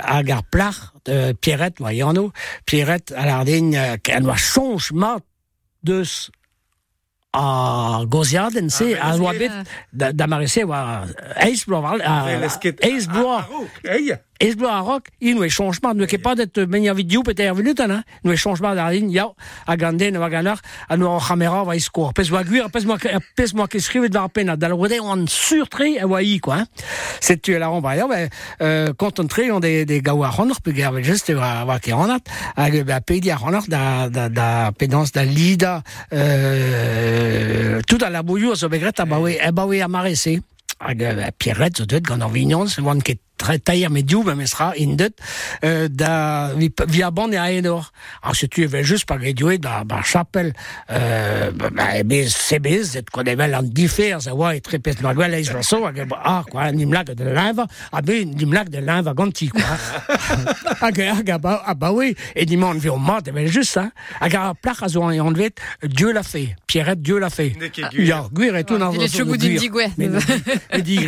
[0.00, 2.30] hag ar plach, euh, Pierrette, wa yano,
[2.64, 5.20] Pierrette, alors, din, euh, qu'elle doit change mat
[5.84, 6.30] deus
[7.36, 9.52] a goziaden, se, a oa bet,
[9.92, 11.04] da, marese, oa,
[11.44, 12.16] eiz blo, var, a,
[12.80, 13.36] eiz blo,
[14.38, 17.34] Hey, Ez blo a rok, in oe changement, ne ket pas d'être a vidéo peut
[17.36, 18.02] être venu tan, hein.
[18.24, 19.32] Ne oe changement d'ar din, ya,
[19.66, 22.12] a ganden, a ganar, a no a chamera va iskor.
[22.14, 22.98] Pez oa guir, pez moa,
[23.36, 26.64] pez moa ke skrivet var pena, dal rode on surtre a oa i, quoi.
[27.20, 28.28] C'est tu la romba, ya, ben,
[28.60, 29.20] euh, quand
[29.60, 32.20] des, des gawa ronor, pe gervel juste, va, va ke ronat,
[32.56, 34.70] a ba, pedi a ronor, da, da, da,
[35.24, 40.40] lida, euh, tout a la bouillou, so begret, a bawe, a bawe a marese.
[40.78, 44.36] Hag euh, Pierrette, zo deuet, gant ar vignon, se oan ket tre tailler med ben
[44.36, 45.14] mesra, indet,
[45.64, 50.52] euh, da, vi, vi a ban e a evel just pa gredioe da, ba chapel,
[50.90, 56.08] euh, ba, ba, ebe, sebez, et kon evel an difer, za oa, eiz vaso, hag,
[56.08, 59.62] ba, ah, quoi, nimlag de l'inva, a be, nimlag de l'inva ganti, quoi.
[60.80, 63.90] hag, hag, a ba, a ba, oui, e dimon vi o mat, evel just, hein.
[64.20, 66.56] Hag, a plach a zo an vet, Dieu l'a fait.
[66.66, 67.50] Pierrette, Dieu l'a fait.
[67.50, 68.06] Gwir.
[68.06, 69.90] Ya, gwir et tout nan Il est chogou d'une digouet.
[69.96, 70.18] mais non,
[70.72, 70.98] mais dit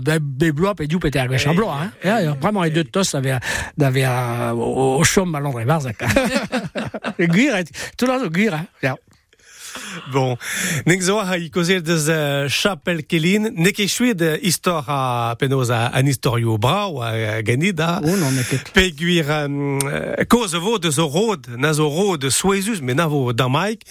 [0.00, 1.90] du pété à gauche blanc hein.
[2.04, 3.36] Ja, ja, vraiment les deux tos avait
[3.80, 4.06] avait
[4.54, 6.02] au chom à l'endroit barzak
[7.18, 8.66] le guir est tout le guir hein.
[8.82, 8.96] Ja.
[10.12, 10.36] Bon,
[10.86, 15.34] nek zo ha i kozel deus uh, chapel kelin, nek e chouet de istor a
[15.40, 18.00] penoz a an istorio bra ou a ganida.
[18.04, 18.36] oh non
[18.74, 23.08] Pe gwir um, uh, koz vo de zo rod, na zo rod souezus, men na
[23.08, 23.84] vo damaik.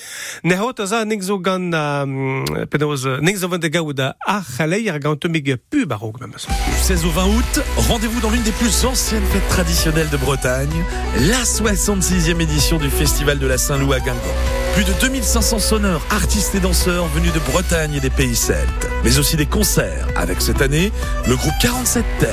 [0.44, 4.14] Ne hot a za nek zo gant um, penoz, nek zo vant de gaout a
[4.28, 6.48] ar c'haleier gant temig pub a rog memes.
[6.48, 10.84] Du 16 au 20 août, rendez-vous dans l'une des plus anciennes fêtes traditionnelles de Bretagne,
[11.30, 14.36] la 66e édition du Festival de la Saint-Loup à Guingamp.
[14.74, 19.18] Plus de 2500 sonneurs, artistes et danseurs venus de Bretagne et des pays celtes, mais
[19.18, 20.92] aussi des concerts avec cette année
[21.30, 22.30] le groupe 47 Terres,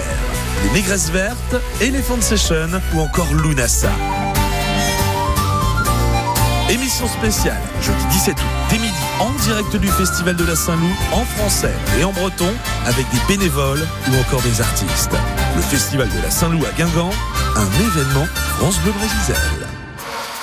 [0.65, 3.93] les Négresses Vertes, Elephant Session ou encore Lunasa.
[6.69, 11.25] Émission spéciale, jeudi 17 août, dès midi, en direct du Festival de la Saint-Loup, en
[11.25, 12.53] français et en breton,
[12.87, 15.15] avec des bénévoles ou encore des artistes.
[15.55, 17.11] Le Festival de la Saint-Loup à Guingamp,
[17.55, 18.27] un événement
[18.59, 19.68] France Bleu Brésil.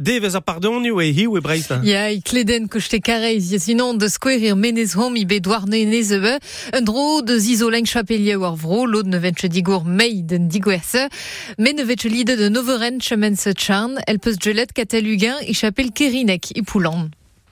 [0.00, 1.80] devez a pardonioù e hiu e breista.
[1.84, 6.10] Ya, i kleden kochte kareiz, ya sinon de skouerir menez hom i bet douarne nez
[6.16, 6.38] ebe,
[6.72, 11.10] un dro de zizolenk chapelie war vro, lod ne ventche digour mei den digwerse,
[11.58, 15.54] men ne ventche lide de noveren chemen se tcharn, el peus gelet katel ugen i
[15.54, 17.10] chapel kerinek i poulan.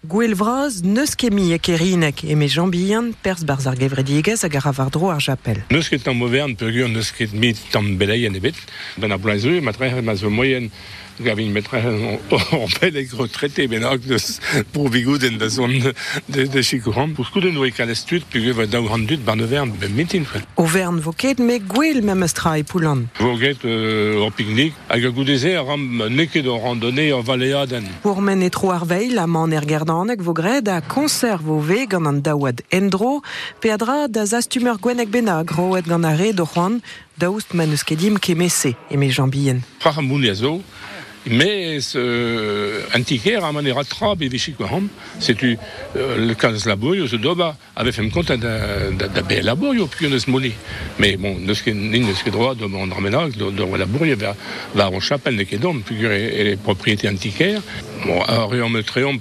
[0.09, 4.55] Gwell vraz, neus ket mi e kerinek e me jambian pers barz ar gevredigez hag
[4.57, 5.59] ar avardro ar japel.
[5.75, 8.57] Neus ket an modern peogwir neus ket mit tam beleien ebet.
[8.97, 10.71] Ben a blazu, ma tre ma zo moyen
[11.21, 11.75] gavin metre
[12.53, 14.39] on peleg retraité ben ak deus
[14.73, 15.69] pour vigouden da zon
[16.29, 17.15] de, de chikouran.
[17.15, 20.45] Pour skouden oe kalestut peogwir va daou randut bar nevern ben mitin fel.
[20.57, 23.07] Overn vo ket me gwell mem eus tra e poulan.
[23.19, 27.85] Voget euh, au pique-nique, hag a goudeze a ram neket o randonnée an valéaden.
[28.03, 31.59] Pour men e tro ar veil, a man er gerdanek vo gred a konserv o
[31.61, 33.21] ve gant an daouad endro,
[33.61, 36.83] pe adra da zastumer gwenek benag roet gant a re do c'hoant,
[37.19, 39.63] daoust men eus kedim ke mese e me jambien.
[39.83, 40.61] Prach am mouni a zo,
[41.27, 44.89] mais euh, antiquaire a manera tra be vechik ham,
[45.21, 45.59] setu
[45.97, 48.37] euh, le cas laborio zo doba ave fem kont da,
[48.91, 50.53] da, da be laborio pion eus moli.
[50.99, 54.35] Mais bon, neus ket nin neus ket droit do an armenag, do, do laborio va,
[54.75, 57.61] va an chapel ne ket dom, pugur e, e propriété antiquaire.
[58.07, 59.19] Bon, a re me treom,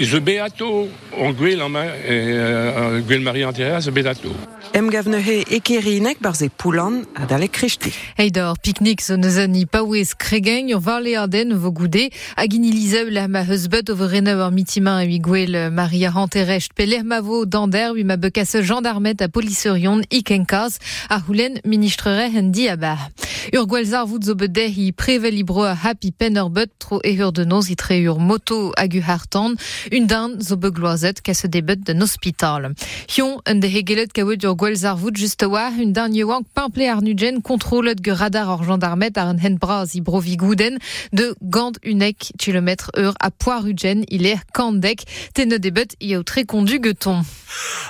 [0.00, 4.32] Ze beato, an gwell an ma, e, euh, gwell Marie Antera, ze beato.
[4.72, 7.90] Em gavne he e kerinek barz e poulan a dale krechti.
[8.16, 12.64] Eidor, piknik zo neus an i paouez kregeng ur varle arden vo goude hag in
[12.68, 17.20] ilizeu la ma heusbet over reneu ar mitimañ e gwell Maria Ranterecht pe ler ma
[17.20, 20.78] vo dander ma gendarmet a poliserion ikenkaz
[21.10, 23.10] a houlen ministrere en di a bar.
[23.52, 27.00] Ur gwelzar vout zo bedeh i prevel libro a hap i pen ur bet tro
[27.02, 29.58] e ur de noz i tre ur moto hag u hartan
[29.92, 32.72] un dan zo be gloazet ka se debet d'un hospital.
[33.08, 37.02] Hion un de hegelet kaout ur gwelzar vout just war un dan yewang pimple ar
[37.02, 40.78] nugen kontrolet ge radar ar gendarmet ar un hen braz i brovi gouden
[41.12, 46.22] de gant unek kilometre eur a poir ugen il er kandek ten debet i au
[46.22, 47.24] tre kondu geton.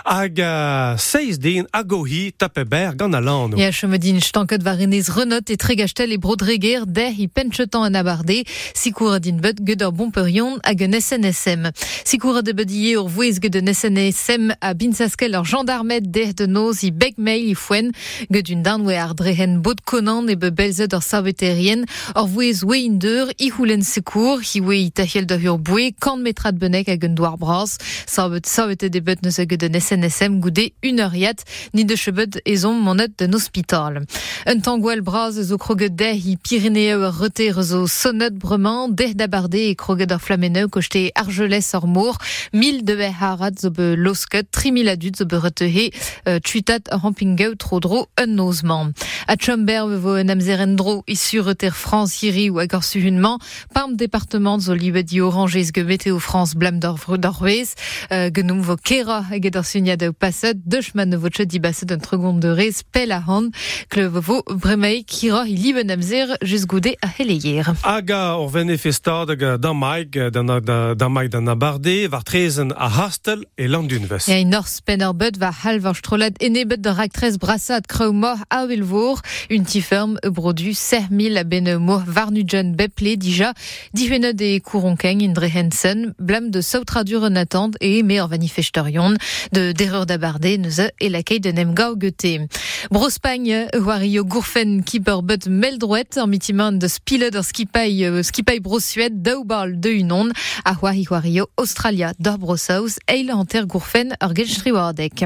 [0.04, 3.56] Hag uh, seiz din agohi tapeber gant a lan.
[3.58, 8.40] Ya chomedin stanket var enez renot e tregastel e brodreger der i penchetan an abarde
[8.74, 11.68] sikour din bet ged ur bomperion hag un SNSM.
[12.04, 16.84] Sikour de bediye ur vouez ged un SNSM a binsaskel ur gendarmet der de noz
[16.84, 17.92] i beg mail i foen
[18.30, 23.50] ged un dan we ar drehen bod konan e be belzet ur saveterien ur i
[23.50, 27.36] houlen sekour hi we i tahiel da ur boue kan metrat benek hag un doar
[27.38, 32.40] bras savet savet de bet neus hag un SNSM goude un euriat ni de chebet
[32.46, 34.02] ezon monet d'un hospital.
[34.46, 40.12] Un tangwell braz zo kroget deh i Pyrénéeux ur sonnet bremañ deh d'abarde e kroget
[40.12, 42.18] ur flameneu kochte argelès ur mour
[42.52, 45.90] mil de be harat zo be losket tri mil adut zo be retehe
[46.28, 48.92] euh, tuitat rampingeu tro dro un nozman.
[49.28, 53.38] A Chomber vo un amzeren dro i sureter France iri ou hag ur suhunman
[53.74, 57.74] pam département zo libe di orangez ge Météo France blam d'or d'orvez
[58.12, 61.92] euh, genoum vo kera hag ed ur sugnad eo paset deuchman vo tchet di baset
[61.92, 63.50] un tregond de rez pel a han
[63.90, 67.66] kle vo bremei kira i liben amzer just goude a heleier.
[67.82, 71.30] Hag a ur vene festad hag da maig da, maig
[71.60, 74.26] nabarde var trezen a hastel e landun vez.
[74.26, 79.20] Ja, in North Pennerbud va halvar strolet enebet de raktres brassad kreu mor a velvour,
[79.52, 83.50] un tiferm e brodu ser mil a bene mo varnugen beple dija,
[83.92, 89.18] dihene de kouronkeng in Drehensen, blam de sautradur en attente e me ur vanifesterion
[89.52, 92.48] de d'erreur d'abarde neuze e lakei de nemgao gete.
[92.90, 99.76] Brospagne, wario gourfen keeper but meldroet en mitiman de spile d'ur skipai skipai brosuet daoubal
[99.76, 100.32] de unon
[100.64, 105.24] a wari wario Australia d'ur brossaus eil anter gourfen ur genstriwardek.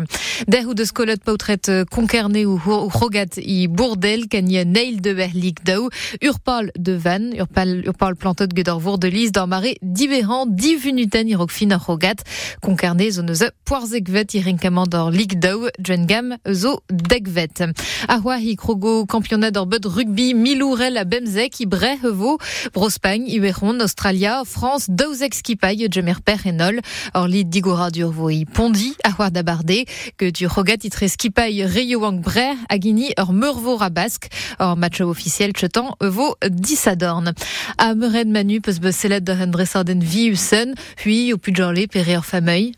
[0.48, 5.14] Der ou de skolet pautret euh, konkerne ou ou rogat i bourdel kanye neil de
[5.14, 5.90] berlik dao
[6.22, 11.34] urpal de van urpal urpal plantot gedor vour de lis d'ur mare diverant divunuten i
[11.34, 12.24] rokfin ur rogat
[12.62, 17.62] konkerne zo neuze poarzekvet i renkamant d'ur lig dao djengam zo degvet.
[18.08, 22.38] A oa hi krogo bud rugby milourel a bemzek i bre hevo
[22.74, 26.80] brospagne i weron Australia France daouzek skipai jemer per enol
[27.14, 29.84] or li digora dur vo i pondi a oa d'abarde
[30.18, 34.28] que du rogat i tre skipai reyo wang bre a gini ur meurvo rabask
[34.60, 37.34] or match officiel chetan vo disadorn.
[37.78, 42.74] A meured manu peus be selet d'ur endresarden vi usen puis au ur fameuil.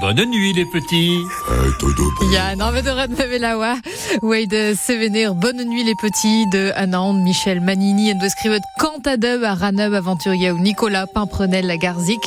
[0.00, 1.22] Bonne nuit les petits.
[2.30, 3.76] Ya, non, mais de red me la wa.
[4.22, 9.54] Ouais, de Sevenir, bonne nuit les petits, de Anand, Michel Manini, et de Cantadeb à
[9.54, 12.20] Raneb aventurier ou Nicolas Pimprenel la Garzik.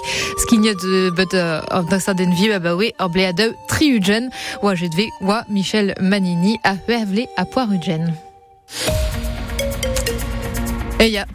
[0.52, 4.30] De, but, euh, of the sudden vie, bah, oui, obléade, triugen.
[4.64, 4.74] Wa,
[5.22, 8.14] wa, Michel Manini, à Huevle, à Poirugen.
[11.00, 11.26] Et ya.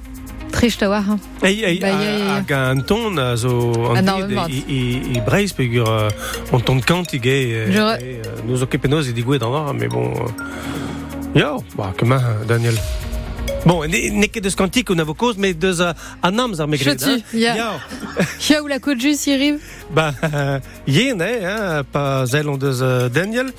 [0.55, 1.19] Triche ta war, hein.
[1.43, 1.91] Ei, ei, Ba,
[2.39, 3.51] hag an ton a zo
[3.91, 4.49] an Ah, non, dit mat.
[4.49, 4.81] i, i,
[5.17, 5.89] i breiz pegur
[6.53, 10.15] an ton kantig e, Je- e nous oke penoz e digouet an ar, mais bon...
[11.35, 12.79] Yo, bah, kema, Daniel.
[13.67, 17.01] Bon, n'est que de scantique on a vos causes, mais deux an amz ar megred.
[17.01, 17.57] Chatu, ya.
[17.57, 19.59] Ya ou la côte juste y arrive
[19.91, 20.13] Ba,
[20.87, 22.81] yen, eh, pa zel on deus
[23.13, 23.53] Daniel.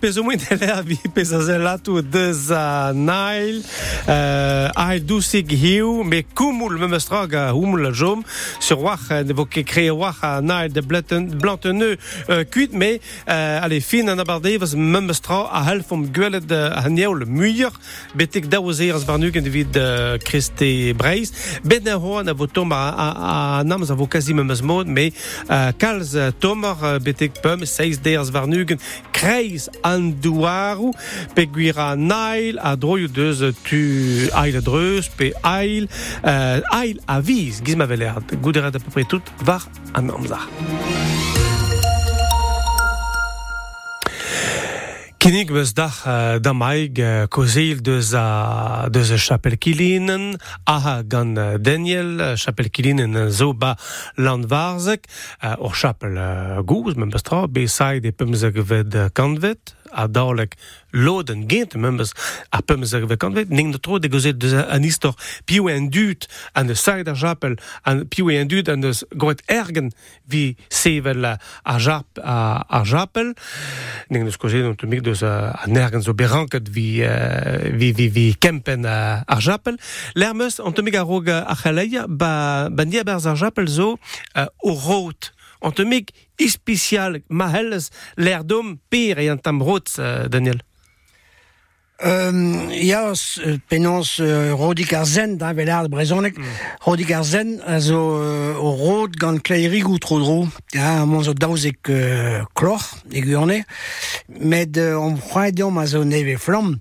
[0.00, 3.62] Pez o a zel atou deus a Nail,
[4.06, 8.22] ail dousig hiu, me koumoul me mestrag a houmoul a jom,
[8.60, 11.96] sur wach, uh, ne vo ket kree wach a Nail de blanteneu
[12.50, 15.62] kuit, me, allez, fin an me mestra a
[16.12, 16.88] gwelet a
[17.26, 17.72] muier,
[18.14, 18.48] betek
[19.32, 19.76] varnugen vid
[20.22, 21.32] Christe Breis,
[21.64, 23.08] bet na ho an a vo tom a, a,
[23.60, 25.12] a namz a vo kazi me meus me
[25.78, 28.78] kalz tomar betek pum, seiz deers varnugen,
[29.12, 30.92] kreiz an douarou,
[31.34, 31.46] pe
[31.96, 35.88] nail a droioù deus tu ail a dreus, pe ail,
[36.24, 39.64] uh, ail a viz, giz ma a peu près tout, var
[39.94, 40.40] an amza.
[45.22, 50.24] Kinnig eus dach uh, da maig uh, kozeil deus a, deus a gan
[50.66, 53.76] aha gant uh, Daniel, chapelkilinen zo ba
[54.18, 55.06] landvarzek,
[55.44, 60.54] uh, or chapel uh, gouz, men bestra, de e pemzeg ved kanvet, a daoleg
[60.92, 62.12] loden gent members
[62.50, 65.16] a pemes er vekant vet ning de tro de gozet de an istor.
[65.44, 67.56] Piou en dut an de sai da japel
[67.88, 69.92] an piou en dut an de goet ergen
[70.28, 73.32] vi sevel a jap a, a japel.
[74.08, 78.86] Ning de skozet on tumik de an ergen zo beranket vi vi vi vi kempen
[78.86, 79.78] a, a japel.
[80.14, 83.96] Lermes on tumik a rog a khaleya ba ba nieber za japel zo
[84.60, 90.60] o rote an temik ispicial mahelles l'air dom pir e an tam rot, uh, Daniel.
[92.02, 93.12] Um, ja,
[93.70, 96.54] penons uh, Rodi Garzen, da velar brezonek, mm.
[96.82, 100.40] Rodi Garzen, a zo uh, o rod gant kleirig ou tro dro,
[100.74, 103.22] ja, mon zo daouzek uh, klor, e
[104.26, 106.80] med uh, on c'hoadiom a zo neve flam,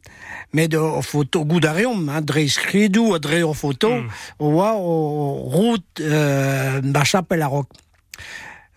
[0.58, 4.10] med uh, o foto hein, dre skridou a dre o foto, mm.
[4.40, 7.62] o oa o rod uh, ba chapel a.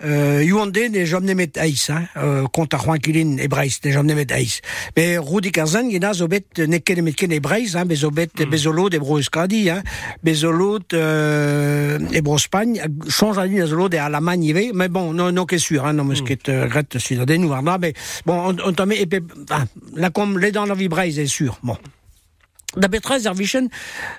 [0.02, 4.06] Euh, Yuande ne jom nemet eiz, hein, euh, kont a c'hoant kilin ebreiz, ne jom
[4.06, 4.60] nemet eiz.
[4.96, 8.50] Mais Rudi Karzan, gina zo bet ne ket nemet ken ebreiz, hein, bezo bet mm.
[8.50, 9.86] bezolot e bro euskadi, hein,
[10.26, 15.12] bezolot euh, e bro Spagne, change a din a zolot e Allemagne ive, mais bon,
[15.14, 17.94] non, non ket sûr, hein, non meus ket euh, gret cidadennou ar mais
[18.26, 21.78] bon, on, on tame, epe, ah, la kom ledan la vi breiz e sûr, bon.
[22.76, 23.68] Da betrez ar vichen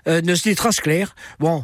[0.07, 1.11] euh, neus dit tras kler.
[1.39, 1.63] Bon,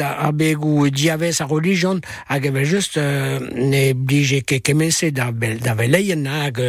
[0.00, 5.58] a begoù diavez a religion hag evel just euh, ne blije ke kemese da, bel,
[5.60, 6.60] da veleien hag,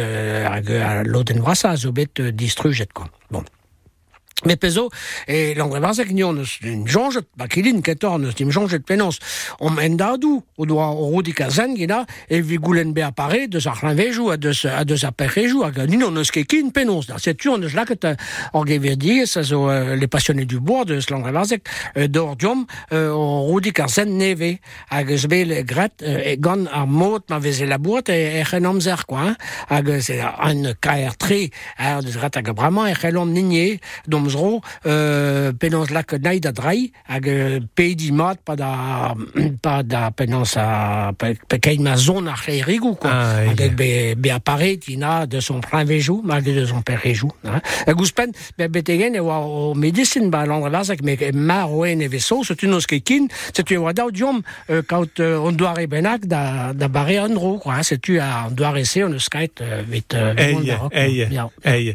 [0.48, 2.92] hag a loden vrasa zo bet distrujet.
[2.92, 3.08] Quoi.
[3.30, 3.44] Bon.
[4.44, 4.88] Me pezo,
[5.28, 9.20] e langre barzek ni on eus un jonget, ba kilin ketor neus dim jonget penons,
[9.62, 13.12] om en dadou, o doa o rodi kazen gina, e vi goulen be a
[14.36, 16.50] deus, a a perrejou, hag nin on eus ket
[17.06, 17.20] da
[18.52, 18.64] on
[19.94, 23.14] les passionnés du bois, deus langre barzek, uh, d'or diom, uh,
[23.70, 24.58] kazen neve,
[24.90, 26.36] hag eus be gret, uh, e
[27.66, 28.42] la boat, e,
[29.06, 29.36] quoi, hein?
[29.68, 31.44] hag se an kaer tre,
[32.58, 33.30] braman, e chen om
[34.10, 39.14] dom zro euh, penans lak naid a drai hag euh, pedi mat pa da
[39.62, 43.10] pa da penans a pe, pe kein ma zon ar rigou quoi.
[43.12, 47.02] Ah, hag be, be appare tina de son plein vejou mal de son père
[47.86, 51.16] hag ouspen be betegen e oa o medicine ba landre lazak me
[52.02, 52.66] e veso tu
[53.78, 57.28] oa diom euh, kaut euh, on doit benak da bare
[57.60, 57.82] quoi hein.
[57.82, 61.92] c'est tu a on on eus kait euh, vit euh, vit euh, euh,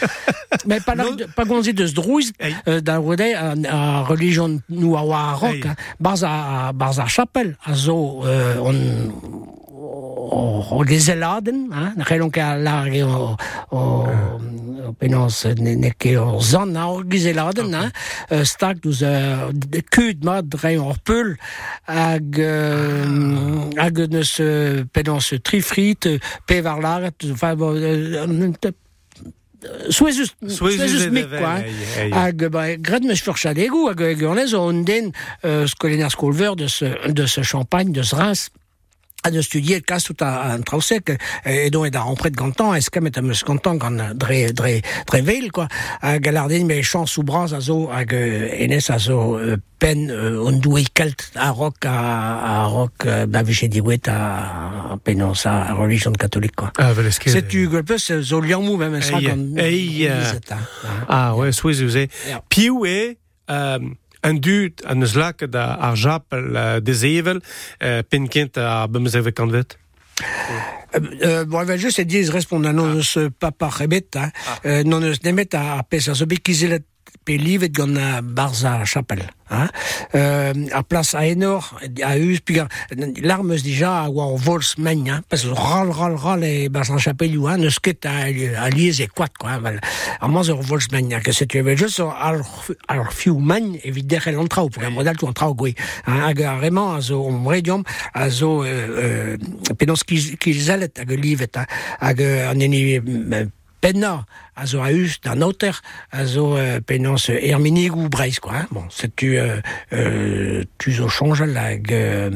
[0.66, 0.76] on o,
[1.06, 1.32] o gezeladen
[2.40, 2.54] hein,
[3.66, 5.76] na c'hellon ket a large
[7.88, 9.65] o, o, o penans
[15.58, 17.90] ne, ne ket o zan a o gezeladen hein,
[18.32, 21.36] euh, stak douz euh, de kud mat dre or peul
[21.86, 23.04] hag euh,
[23.76, 24.36] hag neus
[25.44, 26.08] trifrit
[26.46, 27.54] pe var laret enfin
[30.46, 31.64] souezus e mik, quoi.
[32.12, 33.02] Hag, ba, gred
[33.88, 35.12] hag on den
[35.66, 38.50] skolenner skolver de ce, de ce champagne, de ce Reims.
[39.30, 41.12] De studier cas tout à un trausek
[41.44, 45.20] et donc est rentré de gantan est-ce que met me content quand dre dre dre
[45.22, 45.68] veil quoi
[47.22, 49.38] bras à zo à enes à zo
[49.78, 55.34] pen on doit kelt à rock à à rock bah j'ai dit ouais à penon
[55.34, 56.72] ça à religion catholique quoi.
[56.78, 57.32] Ah, vel eus ket.
[57.32, 59.00] c'est tu que peu c'est zo liamou même
[59.58, 60.32] Ei, ei, euh,
[61.08, 61.50] Ah, ouais.
[62.48, 63.16] Piou e,
[64.22, 67.42] un dud an eus lak da ar japel de zevel,
[67.80, 69.76] uh, pen kent a bemz evek an vet.
[71.22, 74.30] Euh, bon, ben, je sais dire, répondre à non, ce papa rebet, hein,
[74.64, 76.24] euh, non, nemet à pesa, ce
[77.26, 79.22] qu'ils aient pe livet gant a barza chapel.
[79.50, 79.68] Hein?
[80.14, 82.58] Euh, a place a enor, a us, puis
[83.22, 86.98] l'arme déjà a oa o vols men, hein, parce que ral, ral, ral e barza
[86.98, 89.78] chapel you, hein, neus ket a, a liez e quat, quoi, hein.
[90.20, 92.42] A moz ur vols hein, que c'est tu veux juste al,
[92.88, 95.74] al fiu men, evit der el antrao, pour un modèle tu antrao gwe.
[96.06, 100.54] Hein, hag a vraiment, a zo om redium, a zo, euh, euh, penos ki, ki
[100.58, 101.56] zelet hag livet,
[102.00, 102.20] hag
[102.50, 102.98] an eni,
[103.86, 104.24] penna
[104.56, 105.74] a zo a us d'an auter
[106.10, 106.80] a zo euh,
[107.30, 107.38] euh,
[107.94, 108.66] ou breis quoi hein.
[108.72, 109.60] bon c'est tu euh,
[109.92, 112.30] euh, tu change lag euh,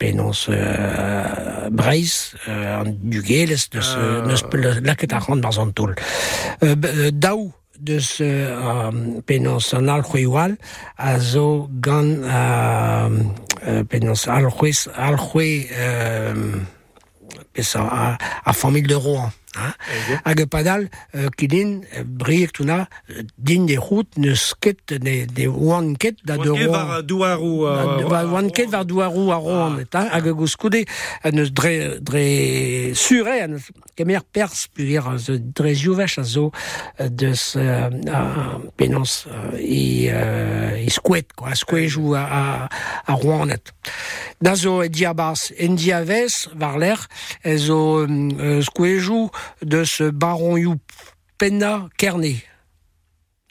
[0.00, 2.10] penans euh, breis
[2.48, 3.20] euh, an du
[3.70, 3.98] de ce
[5.36, 5.60] dans
[6.64, 8.90] euh, b- euh, daou de ce euh,
[9.26, 9.86] penans an
[10.98, 13.08] a zo gant euh,
[13.68, 13.84] euh,
[15.72, 16.42] euh,
[17.52, 17.80] pesa
[19.22, 19.30] a.
[20.24, 25.94] Hag padal, euh, kidin, euh, briek tuna, euh, din de route, ne sket, ne, oan
[25.96, 26.72] ket da de Ket Rouen.
[26.72, 27.64] var douar ou...
[27.64, 29.38] Va va- oan ket var douarou a
[29.80, 30.84] et hein, hag gouskoude,
[31.22, 35.74] a neus dre, dre sure, a neus kemer pers, plusieurs, a zo dre
[36.18, 36.50] a zo,
[37.00, 38.58] euh, deus, euh, a
[39.26, 42.68] euh, i, euh, i skouet, quoi, skouejou a, a,
[43.06, 43.72] a Rouen net.
[44.40, 47.06] Da zo e diabas en diavez, var l'air,
[47.44, 49.30] e zo euh, skouejou
[49.62, 50.76] de ce baron you
[51.38, 52.44] penna kerné.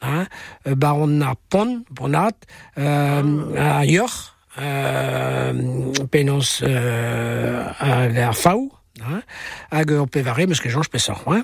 [0.02, 0.28] Hein?
[0.68, 2.36] Euh, baron na pon, ponat,
[2.78, 8.72] euh, a yor, euh, penos euh, a ver fau,
[9.02, 9.22] hein?
[9.72, 11.44] hag o pevare, meus ket jonge pesor, hein?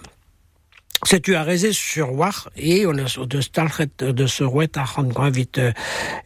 [1.03, 2.49] C'est tu as raisé sur war?
[2.55, 5.71] Et on a de stalret de ce rouet à rendre vite euh,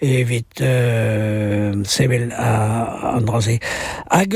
[0.02, 3.62] et vite euh, sebel à Andrasé.
[4.10, 4.36] Hag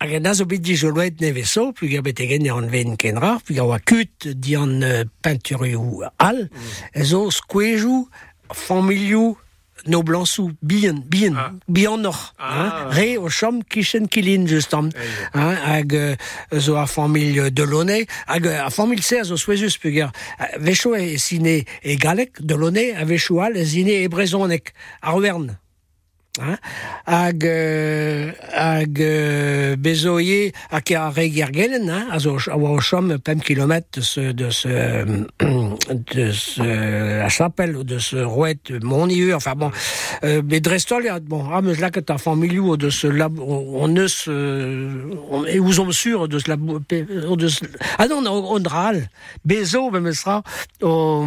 [0.00, 3.58] Hag an azo bet di joloet neveso, puis a bet egen an ven kenra, puis
[3.60, 6.46] a oa kut di an euh, peinturioù al,
[9.86, 11.52] no blansou, bien, bien, Ah.
[11.68, 12.04] bien
[12.38, 14.90] hein, re o chom kichen kilin justam,
[15.34, 16.16] hein, hag euh,
[16.58, 17.50] zo a famil
[18.26, 19.78] hag euh, a famil zo souezus,
[20.38, 24.72] a vecho e sine e galek de Launay, a vecho al e sine e brezonek,
[25.02, 25.58] ar wern,
[26.40, 26.56] Hein?
[27.04, 32.08] hag euh, hag euh, bezoie a ke a regergelen hein?
[32.10, 35.24] a zo a oa chom pem kilomet de ce de ce euh,
[35.92, 36.62] de ce
[37.20, 39.70] la chapelle de ce rouet monieux enfin bon
[40.24, 44.06] euh, mais drestol bon ah mais là que ta familiou de ce lab on ne
[44.06, 44.32] se
[45.30, 47.64] on et vous on sûr de ce lab de ce,
[47.98, 49.10] ah non on on dral
[49.44, 50.42] bezo me sera
[50.80, 51.26] au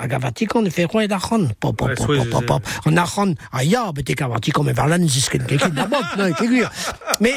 [0.00, 3.04] Hag a Vatikan e fe roe da c'hon, pop, pop, pop, pop, pop, an a
[3.52, 4.72] a ya, betek a me
[5.08, 5.44] zisken
[5.74, 6.16] da bot,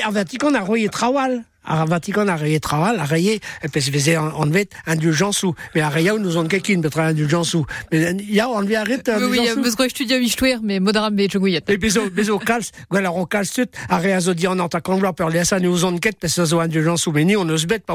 [0.01, 4.71] a a trawal, a Vatikan a reye trawal, a reye, e pez veze an, vet
[4.87, 10.79] indulgensou, me a reyaou nous on kekin betra ya Oui, oui, studia wistouer, mais
[11.77, 12.39] bezo, bezo
[12.89, 15.67] gwell kalz tut, a re a zo di an an ta kanvla per lesa ne
[15.67, 17.93] ouzon ket pez a zo indulgensou, me ni on eus bet pa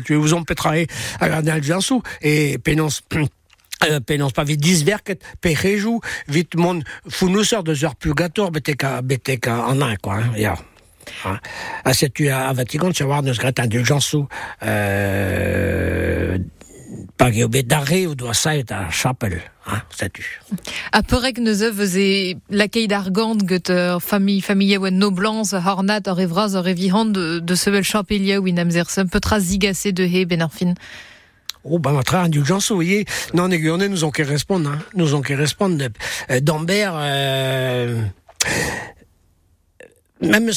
[0.00, 0.44] tu ouzon
[1.18, 3.02] a gade indulgensou, e penons
[3.84, 9.02] Euh, penons pa vit disverket, pe rejou, vit mon founousseur de zeur purgator, betek a,
[9.02, 10.56] betek a an an, quoi, hein, ya.
[11.24, 11.38] Hein.
[11.84, 14.28] Ah, c'est tu à Vatican, vas voir, nous gret indulgensou,
[14.62, 16.38] euh,
[17.16, 20.40] pa geo bet d'arrêt ou doit ça et à chapelle, hein, c'est tu.
[20.92, 26.08] A peurek neus eo veze lakei d'argant gant ur famille famille ouen no blancs, hornat,
[26.08, 28.88] ur evraz, ur evihant de, de sevel champelia ou inamzer.
[28.90, 30.74] Se petra zigase de he ben ar fin.
[31.68, 33.04] Oh, ben, notre indulgence, vous voyez.
[33.34, 34.78] Non, les Guyanais nous ont qu'à répondre, hein.
[34.94, 35.84] Nous ont qu'à répondre.
[36.30, 38.02] Euh, D'Ambert, euh,
[40.20, 40.50] même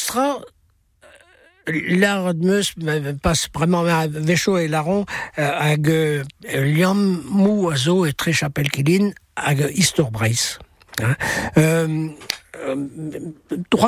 [1.72, 5.06] l'art meus euh, passe vraiment à Vécho et Laron
[5.38, 10.60] euh, euh, liam mou oiseau et très chapelle kilin hag Histor Bryce.
[11.02, 11.16] Hein.
[11.58, 12.08] Euh,
[12.66, 12.76] euh,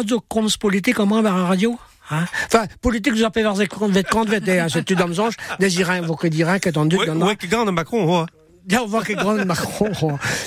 [0.03, 1.77] de comptes politique en moins la radio?
[2.11, 2.25] Hein?
[2.45, 5.35] Enfin, politique, vous appelez vers les comptes, vet comptes, vet, euh, c'est tu dans zonge,
[5.59, 8.25] des irins, vous que dirins, que t'en doute, Ouais, que Macron, oh.
[8.69, 9.89] Ja, war ke grand Macron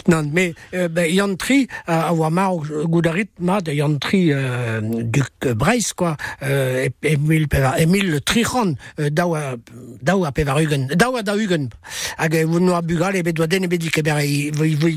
[0.07, 2.55] non mais euh, ben, Yann tri a war mar
[2.87, 5.23] goudarit ma de Yann tri euh, du
[5.55, 9.57] Breis quoi euh, Emile Pevar Emile Trichan euh, daou a
[10.01, 11.71] daou a Pevarugen daou a da Hugen
[12.19, 14.23] hag vous no a bugal e bet doa den e bet dik eber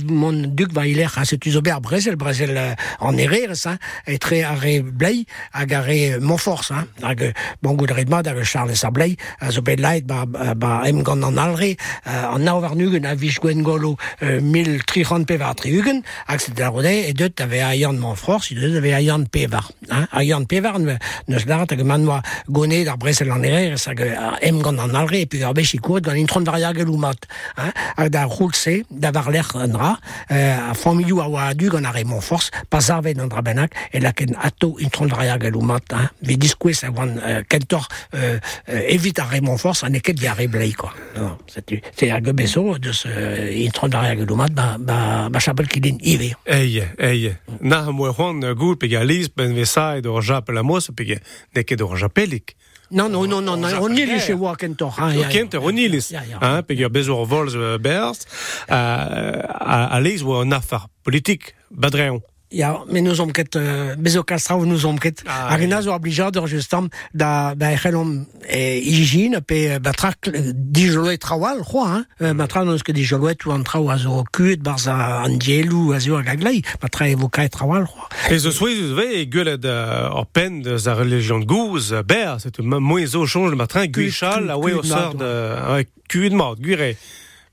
[0.06, 4.44] mon duc va il er c'est usober Bresel Bresel euh, en erer ça et très
[4.44, 6.86] arrêt blei hag arrêt Montforce hein.
[7.02, 11.24] Hag bon goudarit ma da Charles Sablei a zo bet lait ba ba em gant
[11.24, 11.74] an alre
[12.06, 17.14] an naovarnugen a vich gwen golo euh, mil trichant pevar triugen, ak se darode, et
[17.18, 19.70] deut ave a yann man force, et deut ave a yann pevar.
[19.90, 20.08] Hein?
[20.12, 20.98] A yann pevar, ne,
[21.28, 24.04] neus larat hag manoa gone dar bresel an erer, hag
[24.42, 27.28] em gant an alre, et puis ar bech ikout gant intron varia gelou mat.
[27.58, 27.72] Hein?
[27.98, 29.94] Hag da roulse, da var l'er an ra,
[30.32, 33.76] euh, a familou a oa adu gant ar mon force, pas arvet an dra benak,
[33.94, 35.94] et la ken ato intron varia gelou mat.
[35.94, 36.10] Hein?
[36.22, 38.40] Ve diskouez a oan euh, kentor euh,
[38.70, 40.94] euh, evit ar mon force, an eket vi ar blei, quoi.
[41.96, 45.98] C'est hag beso de ce euh, intron varia gelou mat, ba, ba, ba chapel kilin
[46.02, 46.34] ive.
[46.46, 47.36] Eie, eie.
[47.62, 50.90] Na ha moe c'hoant goul pe ga liz ben ve saet ur japel a mos
[50.96, 51.20] pe ga
[51.56, 52.56] neket ur japelik.
[52.90, 54.96] Non, non, non, non, non, on y est chez moi, kentor.
[54.98, 56.38] Hein, O kent ur onilis, Ya, ya.
[56.42, 58.22] hein, pe ga bezo ur volz berz,
[58.72, 62.22] euh, a, a liz oa un afar politik, badreon.
[62.50, 65.22] Ja, men nous om ket uh, bezo kastrao nous om ket.
[65.28, 71.88] Ah, arena zo obligado justam da da chelom e hygine pe batrak dijolo trawal quoi
[71.88, 72.06] hein.
[72.22, 74.96] Euh, matra nos que dijolo ou en traw azo kut barza
[75.26, 80.16] an dielu azo gaglai matra evoka trawal quoi E zo eus ve e gwelet uh,
[80.16, 84.50] ur pen deus a religion de gouz, ber, c'est moe zo change le matrin, guichal,
[84.50, 85.26] a oe o kuit sort de...
[85.80, 86.60] Uh, kuit mat,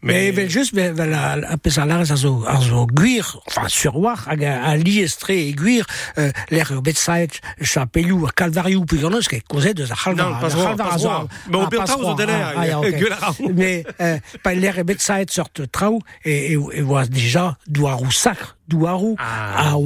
[0.04, 3.96] mais vel just vel vel a a pez a lares azo azo guir enfin sur
[3.96, 5.86] war hag a, a liestre e guir
[6.18, 10.48] euh, l'air betsait chapelou a calvariou puis ganoz ke kozet deus a halvar Non, pas
[10.50, 11.28] droit.
[11.48, 12.90] Mais au pire, traoù zo deler, ah, ja, ok.
[13.00, 13.50] gueule a raon.
[13.54, 18.56] mais euh, pas l'air et betsait sorte trau et et, et voit déjà douarou sacre
[18.68, 19.14] douarou.
[19.18, 19.76] Ah, a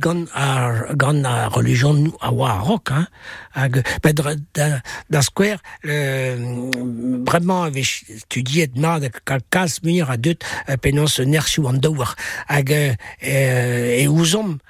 [0.00, 3.06] gant a gant a religion nou a rock hein.
[3.52, 4.80] Hag ben dra- da
[5.10, 6.70] da square le
[7.26, 7.66] vraiment
[8.20, 12.14] studiet ma de kal kas munir a deut euh, penaos nersiou an daouar
[12.48, 14.58] hag euh, e ouzom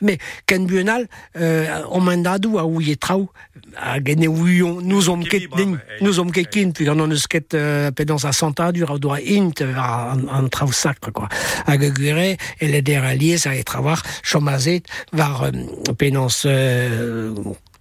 [0.00, 3.30] mais ken buenal euh, o mandadou a ouye trao
[3.76, 7.54] a gene ouion nous om ket din nous om ket kin puis on eus ket
[7.54, 11.28] euh, pedans a santa a doa int var an, trao sacre quoi.
[11.66, 14.82] A gure e le der alies a e travar chomazet
[15.12, 15.52] var euh,
[15.96, 17.34] pedans euh,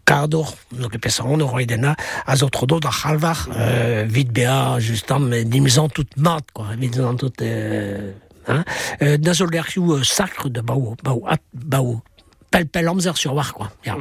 [0.08, 1.96] kardor, donc le pesa on aurait dena,
[2.26, 7.34] az autre do da halvar, euh, vite bea, justam, dimizan tout mat, quoi, dimizan tout,
[7.42, 8.14] euh,
[8.48, 8.64] hein,
[9.02, 12.02] euh, da zol derkiou euh, sacre de bao, bao, at, bao,
[12.52, 13.98] pel pel amzer sur war, quoi, ja.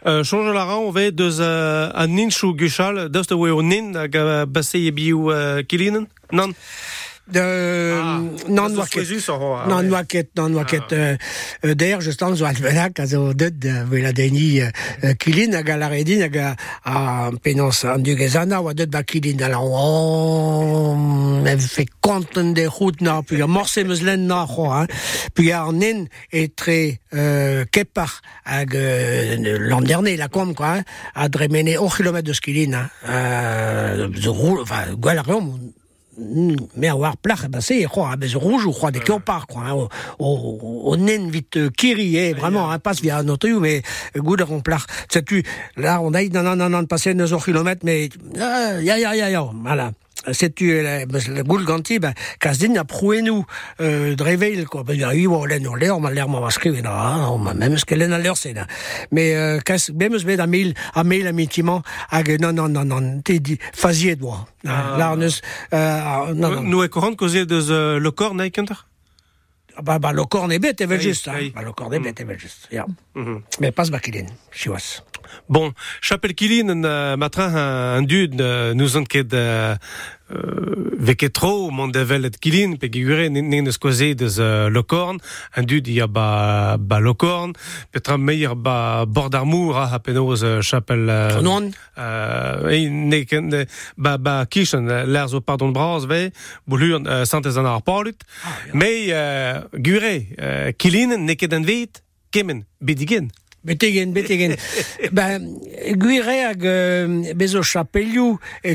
[0.00, 3.92] Uh, change la ran, ve deus uh, an ninchou guchal, deus da oe o nin
[4.00, 6.08] hag a basei e biou uh, kilinen?
[6.32, 6.54] Non?
[7.36, 9.84] Ah, non, ouais.
[9.84, 11.16] noa ket, non, noa ket, euh,
[11.64, 14.60] euh, d'ailleurs, justam, zo alvenak, a zo deud, euh, ve la deni,
[15.18, 19.42] kilin, hag a la redin, hag a, a penans an dugezana, oa deud ba kilin,
[19.46, 24.68] ala, oh, me fe konten de route na, puis a morse meus len na, c'ho,
[25.34, 30.80] puis a an nen, e tre, euh, kepar, hag, l'an dernier, la com, quoi,
[31.14, 35.54] a dremene 1 km de skilin, hein, zo roule, enfin, gwell a reom,
[36.76, 39.62] me a war plach ba se quoi a bez rouge ou quoi des par quoi
[39.66, 43.82] hein, o o nen vite euh, kiri eh, vraiment un passe via notre you mais
[44.16, 45.42] good on plach c'est tu
[45.76, 48.08] là on a non non non non passer 9 km mais
[48.38, 49.92] ah, ya ya ya ya voilà
[50.32, 53.44] c'est tu le le goul ganti ben kasdin a proué nous
[53.80, 56.82] euh, de réveil quoi ben oui bon len on l'air on m'a l'air m'a skrivé
[56.82, 56.90] non
[57.34, 58.66] on m'a même ce qu'elle a l'air c'est là
[59.10, 63.20] mais euh, kas même ce à mille à mille amitiment hag non non non non
[63.22, 64.96] t'es dit fazier doigt Ah.
[64.98, 68.76] là on euh, non non Nou e korant koze deus uh, le kor naik kenter?
[69.76, 71.28] Ah bah, bah, le corps n'est bête, elle Oui, juste.
[71.28, 71.34] Hein.
[71.38, 71.52] oui.
[71.54, 72.68] Bah, le corps n'est bête, elle juste.
[72.70, 72.86] Yeah.
[73.14, 73.40] Mhm.
[73.60, 75.02] Mais pas ce bakilin, chiwas.
[75.48, 79.34] Bon, chapel kilin uh, matra un, un dud uh, nous on ket
[81.00, 85.18] veket tro mont de velet kilin pe gure ne neus koze deus uh, lokorn
[85.56, 87.54] un dud ia ba, ba lokorn
[87.90, 91.70] petra meir ba bord armour a hapenoz uh, chapel uh, Tronon.
[91.96, 93.64] uh, e ne ken ne,
[93.96, 96.30] ba, ba kishen uh, l'er zo pardon braz ve
[96.66, 100.14] boulur santez an ar parlut ah, uh, gure
[100.78, 103.30] kilin ne ket an vet kemen bedigen
[103.62, 104.56] Betegen, betegen.
[105.12, 105.60] ben,
[105.98, 108.74] guire hag euh, bezo chapeliou e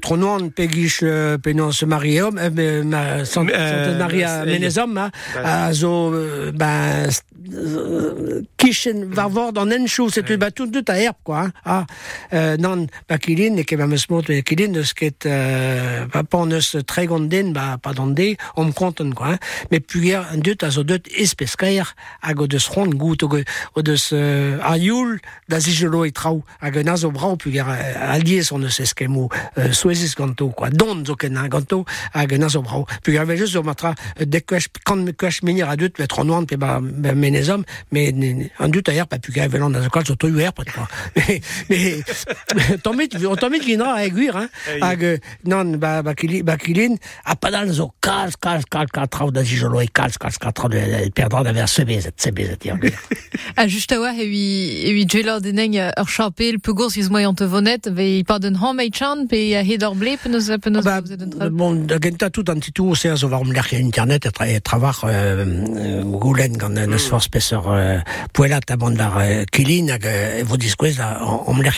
[0.00, 4.96] tronoen, pe gish euh, pe non se mariom, euh, ma, Euh, Maria Menezom,
[5.42, 6.12] a zo,
[6.54, 7.08] ben,
[9.58, 10.70] an enchou, c'est tout, ben, tout,
[11.24, 11.52] quoi, hein.
[11.64, 11.86] ah,
[12.32, 16.76] euh, non, ba kilin, e meus mot, e kilin, eus ket, euh, ba pan eus
[16.86, 19.38] tregont den, ba, pa dande, om konten, quoi, hein.
[19.70, 23.42] mais puger, un a zo dut espeskaer, hag o deus rond gout, o, go-
[23.74, 28.12] o deus euh, a youl, da zijelo e trao, hag un azo brao, puger, euh,
[28.14, 29.72] alies on eus eskemo, euh,
[30.16, 31.84] ganto, quoi, don zo ken an ganto,
[32.14, 35.68] hag un azo brao, puger, ve just zo matra, euh, de kwech, kan kwech menir
[35.68, 38.12] a dut, bet ron pe ba, menezom, mais
[38.58, 40.86] an dut pa velan, da zo kal, zo to her, pot, quoi.
[41.68, 42.02] mais,
[42.82, 43.60] tomit, on tomit
[43.96, 44.48] a eguir, hein,
[44.80, 49.08] hag, euh, non, ba, ba, kili, ba kilin, a padal zo kalz, kalz, kalz, kalz,
[49.32, 49.42] da
[49.82, 52.64] e kalz, kalz, kalz, trao de perdra da ver sebezet, sebezet,
[53.56, 57.40] ya, A just a oa evi, evi djeler deneng ur chapel, pe gours iz moyant
[57.40, 59.62] vonet, ve pa den ham chan, pe a
[59.94, 60.16] ble,
[60.82, 61.00] Bah,
[61.50, 64.60] bon, da genta tout an titou, se a zo var mlerk internet et, tra, et
[64.60, 66.96] travar euh, euh, goulen gant mm.
[67.66, 67.98] euh,
[68.32, 70.96] poelat a band var euh, kilin hag euh, vo diskwez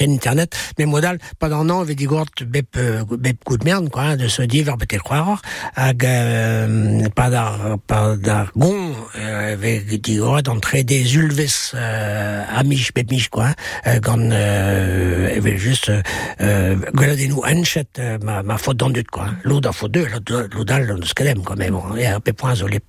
[0.00, 4.16] internet, mais modal, pa d'an an ve digort bep, euh, bep gout mern, quoi, hein,
[4.16, 5.40] de se betel croire,
[5.76, 12.44] hag euh, pa d'ar pa d'ar gon euh, ve digort an tre des ulves euh,
[12.48, 13.54] amich, bep mich, quoi, hein,
[13.86, 19.04] euh, gant euh, e ve just euh, gweladennou enchet euh, ma, ma faute d'an dut,
[19.10, 19.28] quoi.
[19.42, 22.80] L'eau d'an faute deux, l'eau skedem, quoi, mais bon, et un peu point zolé.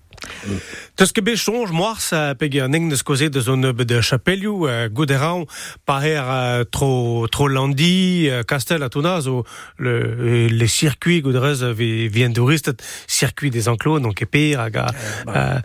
[0.95, 2.05] Teus ket bet chonj moars
[2.39, 5.45] peg an eng deus koze deus un neub de chapelioù uh, gouderan
[5.86, 9.43] pa her uh, tro, tro landi, kastel a tona zo
[9.78, 14.78] le, euh, les circuits goudrez uh, vi, vi enduristet circuit des enclos donc e hag
[14.78, 15.61] a...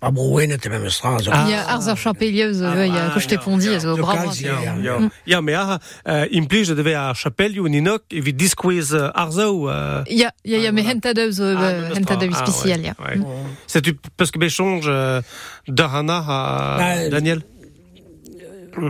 [0.00, 1.30] Uh, Pa brouen et même stran, zo.
[1.32, 4.30] Ya arz ar chapelieus, ah, ya kochte pondi, a zo zo bravo.
[4.40, 5.08] Ja, Ja, ja.
[5.26, 9.66] ja, me a uh, implij de deve a chapelioù en inok evit diskwez uh, arzou
[9.66, 12.94] uh, ya, me henta deus, Ah, uh, henta deus ah, spécial, ouais, ya.
[12.98, 13.18] ouais.
[13.66, 13.82] C'est
[14.16, 15.20] parce que béchonge euh,
[15.66, 17.42] d'Arana à Bah, Daniel?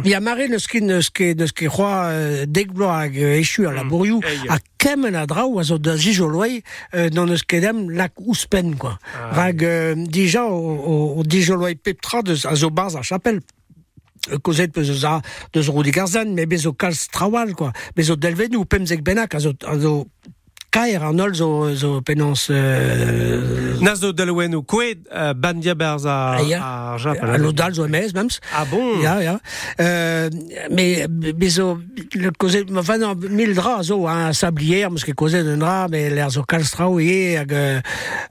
[0.05, 3.75] Ya mare neus ket neus ket neus ket c'hoa euh, degblo hag euh, echu ar
[3.75, 6.63] labourioù Eh, a kemen a draou a zo da zijoloei
[6.95, 7.27] euh, non
[7.95, 8.99] lak ouspen, quoi.
[9.33, 13.41] Rag euh, dija o, o, o dijoloei peptra deus a zo barz ar chapel.
[14.31, 15.21] Euh, kozet peus eus a
[15.53, 17.73] deus garzan, me bezo kalz trawal, quoi.
[17.97, 20.07] Bezo delvenou pemzek benak a zo, a zo
[20.71, 22.49] kaer an ol zo, zo penans...
[22.51, 26.59] Euh, Nazo Delwen ou Koued, euh, Bandia Berza Ah, ya.
[26.63, 27.29] à Japon.
[27.31, 28.41] a lodal zo emez, mems.
[28.53, 29.01] Ah bon?
[29.01, 29.39] Ja, ja.
[29.81, 30.29] Euh,
[30.71, 31.79] mais bezo
[32.15, 36.11] le causer enfin non, mil dra zo un sablier parce que causer de dra mais
[36.11, 37.81] l'air zo kalstrau et hag euh,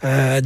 [0.03, 0.41] euh,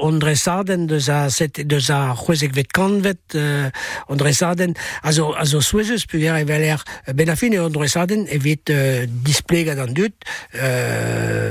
[0.00, 3.70] on dressaden de za set de za juezek vet kanvet euh,
[4.08, 6.76] on dressaden also also suezus puger evaler
[7.14, 10.12] benafin et on dressaden evit euh, display gadan dut
[10.60, 11.07] euh,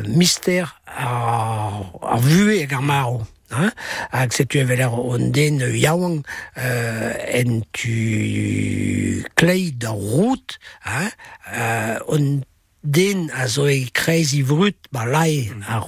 [0.07, 3.71] mystère a a vue et gamaro Hein?
[4.11, 6.21] Hag se tu eveler on den yaouang
[6.57, 11.07] euh, en tu klei da route hein?
[11.55, 12.41] euh, on
[12.83, 15.79] den a zo e kreiz vrut ba a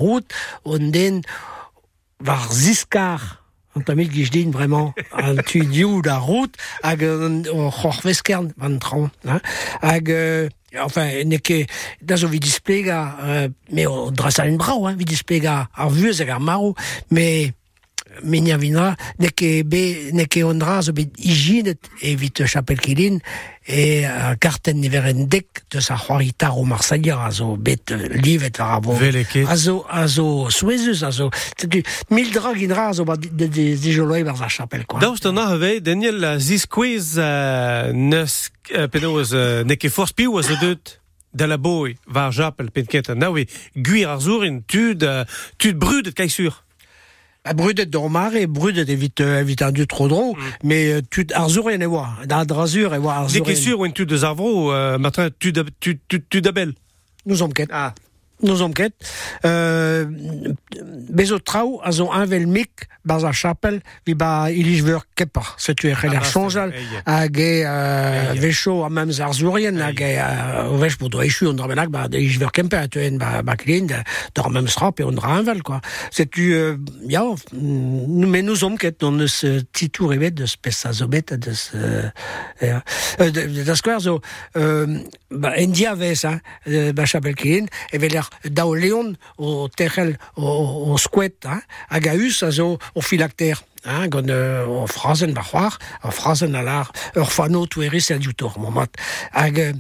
[0.64, 1.22] on den
[2.24, 3.44] var ziskar
[3.76, 9.12] an tamil din vraiment an tu diou da route hag on c'hor veskern van tran
[9.82, 10.48] hag euh,
[10.78, 11.70] enfin ne ket
[12.02, 16.22] da zo vi displega euh, mais on dressa un brau hein, vi displega ar vuez
[16.22, 16.76] hag ar maro
[17.10, 17.54] mais
[18.24, 23.20] Menia vinra, ne ket be, ne ket ondra zo bet ijinet evit chapel kilin,
[23.70, 28.94] e uh, karten neveren dek de sa c'hoaritar o a zo bet euh, livet abo.
[28.94, 29.48] Veleket.
[29.48, 33.48] A zo, a zo souezus, a zo, tetu, mil drag a zo ba de, de,
[33.48, 35.00] de, de joloi bar sa chapel, quoi.
[35.00, 41.00] Daoust an arve, Daniel ziskwez uh, neus uh, uh, ket force piou a zo deut
[41.32, 45.26] da la boi var Japel penket an nawe guir ar zourin tud, uh,
[45.58, 46.64] tud brudet kaisur.
[47.46, 51.26] A brudet d'or mare, brudet evit, euh, evit an du tro dro, mais euh, tu
[51.34, 53.44] ar zourien e oa, da drazur e oa ar Ne zourien.
[53.46, 56.74] ket sur oen tud deus ar vro, uh, matra tud, tud, tud, tud abel.
[57.26, 57.40] Nous.
[57.72, 57.94] Ah.
[58.42, 58.94] Nos omket,
[59.46, 60.06] euh,
[61.10, 65.44] bezo trao a zo anvel mik baz a chapel vi ba ilich veur kepa.
[65.58, 66.72] Setu e c'heller chanjal
[67.06, 71.22] hag e euh, vecho a memz ar zourien hag e euh, o vech bo do
[71.22, 75.00] echu on dra benak ba veur kemper a teuen ba, ba klin d'ar memz rap
[75.00, 75.82] e on dra anvel quoi.
[76.12, 76.78] Setu, euh,
[77.08, 77.24] ya,
[77.54, 82.10] nous omket non eus euh, titou revet deus pes a zobet deus euh,
[82.64, 82.80] euh,
[83.20, 84.20] euh, da skwer zo
[84.56, 85.00] euh,
[85.32, 90.16] ba, en dia vez hein, euh, ba chapel klin e veler dao leon o terrel
[90.36, 93.60] o, o skouet, hein, hag a us a zo o filakter.
[93.86, 98.20] Hein, gant euh, o frazen ba c'hoar, o frazen a lar ur fano toueris a
[98.20, 98.92] diotor, momat.
[99.32, 99.80] Hag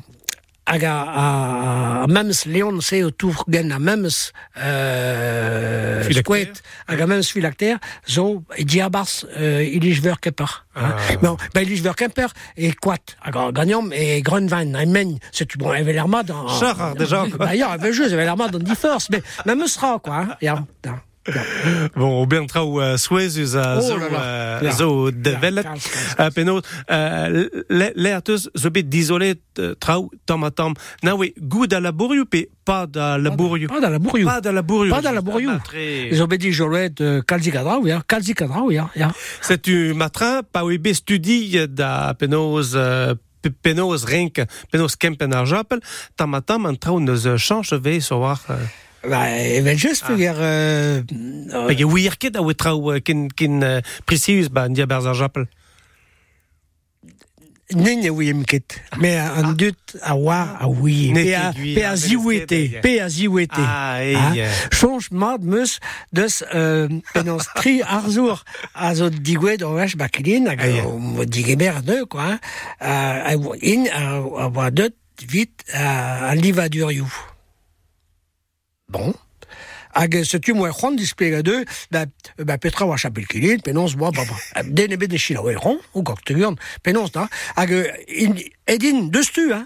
[0.69, 6.21] hag a, memes leon se o tour gen a memes euh, Filakter.
[6.21, 10.93] skouet hag a memes filakter zo e diabars euh, ilich veur kepar hein.
[11.23, 15.17] Bon, ba ilich veur kemper e kwat hag a gagnam e grunvain a men
[15.57, 15.73] bon
[16.59, 20.99] Char déjà, e veler mat an difors mais memes ra quoi hein.
[21.95, 22.25] Bon,
[22.79, 23.97] uh, souezus a zo,
[24.77, 25.63] zo develet.
[25.63, 29.39] Ja, kalz, kalz, Uh, penot, uh, le- learteus zo bet disolet
[30.25, 30.73] tam a tam.
[31.01, 33.67] Na we, gout a labourioù pe pa da labourioù.
[33.69, 34.25] Pas da labourioù.
[34.27, 34.89] Pas da labourioù.
[34.95, 35.11] Pas da
[37.01, 38.89] euh, kalzi kadraou ya, kalzi kadraou ya.
[39.41, 45.33] C'est tu matrin, pa we be studi da penaos uh, pe- penaos renk, penaos kempen
[45.33, 45.79] ar japel,
[46.15, 48.39] tam a tam an trao neus chanche vez so war...
[49.03, 50.35] Ba, e vel just peogwir...
[50.39, 51.03] Euh,
[51.67, 55.15] Pe ge wir ket a trao uh, kin, kin uh, precius ba an diaberz ar
[55.15, 55.47] japel.
[57.69, 61.11] Nen e ouiem ket, me an dut a war a ouie.
[61.13, 63.61] Ne Pe a, gwir, pe a ziwete, pe a ziwete.
[63.61, 64.39] Ah, ei, Hein?
[64.47, 64.55] eh.
[64.73, 65.75] Change mat meus
[66.09, 68.41] deus euh, penans tri arzour
[68.73, 72.39] a zo digwet o vech baklin hag o digeber ne quoi.
[72.81, 73.85] hein.
[73.93, 74.97] A, oa deut
[75.29, 77.05] vit a, a livadurioù.
[78.89, 79.13] Bon.
[79.93, 82.05] Hag setu moe c'hoant display a deux, da,
[82.37, 85.79] ba petra oa chapel kilin, penons boa, ba, ba, den ebet de chila oe ron,
[85.93, 88.35] ou gok te gurn, penons da, hag euh, in,
[88.67, 89.65] edin deus tu, hein,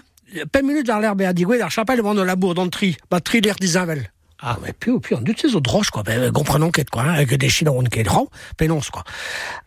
[0.50, 3.40] pe minut ar l'herbe a digwet ar chapel evant de labour d'an tri, ba tri
[3.40, 4.10] l'er dizavel.
[4.40, 7.14] Ah, mais puis, puis, en dut se zo droch, quoi, ben, gomprenon ket, quoi, hein,
[7.20, 9.04] hag de chila ron ket ran, penons, quoi.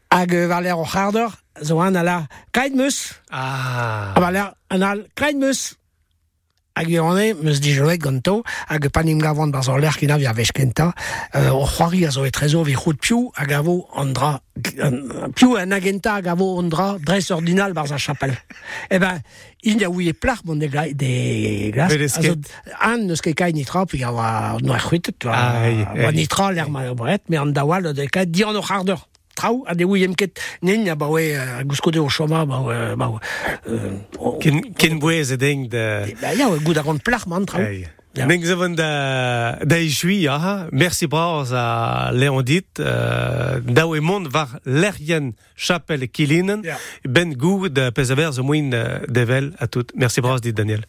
[0.10, 1.30] Hag euh, var l'er o c'harder,
[1.62, 4.14] zo an ala kaid meus, Ah.
[4.18, 5.76] var l'er an al kaid meus,
[6.78, 10.34] hag eo ane, meus di jolet ganto, hag panim gavant bar zor avi a
[11.36, 14.40] euh, o c'hoari a zo e trezo vi c'hout piou, hag avo an dra,
[14.84, 18.36] an- piou an agenta hag avo an dra dres ordinal bar za chapel.
[18.90, 19.22] e ben,
[19.64, 22.52] in a ouie plar bon de, gla, de glas, Velesket.
[22.80, 26.14] an neus ket kai nitra, puis a oa noa c'huitet, ei, oa ei.
[26.14, 29.02] nitra l'er ma bret, me an dawal de kai di an o c'harder.
[29.38, 32.80] Trao, a de ouiem ket, nen a ba oe, a gouskode o choma, ba oe,
[32.98, 33.22] ba oe,
[33.70, 35.86] euh, o- Ken, ken bouez e deng de...
[36.22, 37.62] Ba ya, oe gout a gant plar man trao.
[37.62, 37.86] Hey.
[38.18, 38.26] Ja.
[38.26, 40.68] Neng zeven da, da ichui, aha.
[40.72, 41.06] Merci
[41.54, 42.66] a Léon dit.
[42.80, 46.64] Uh, da oe mont var lerien chapel kilinen.
[47.04, 49.92] Ben gou de pesaver zo moin uh, devel a tout.
[49.96, 50.82] Merci dit Daniel.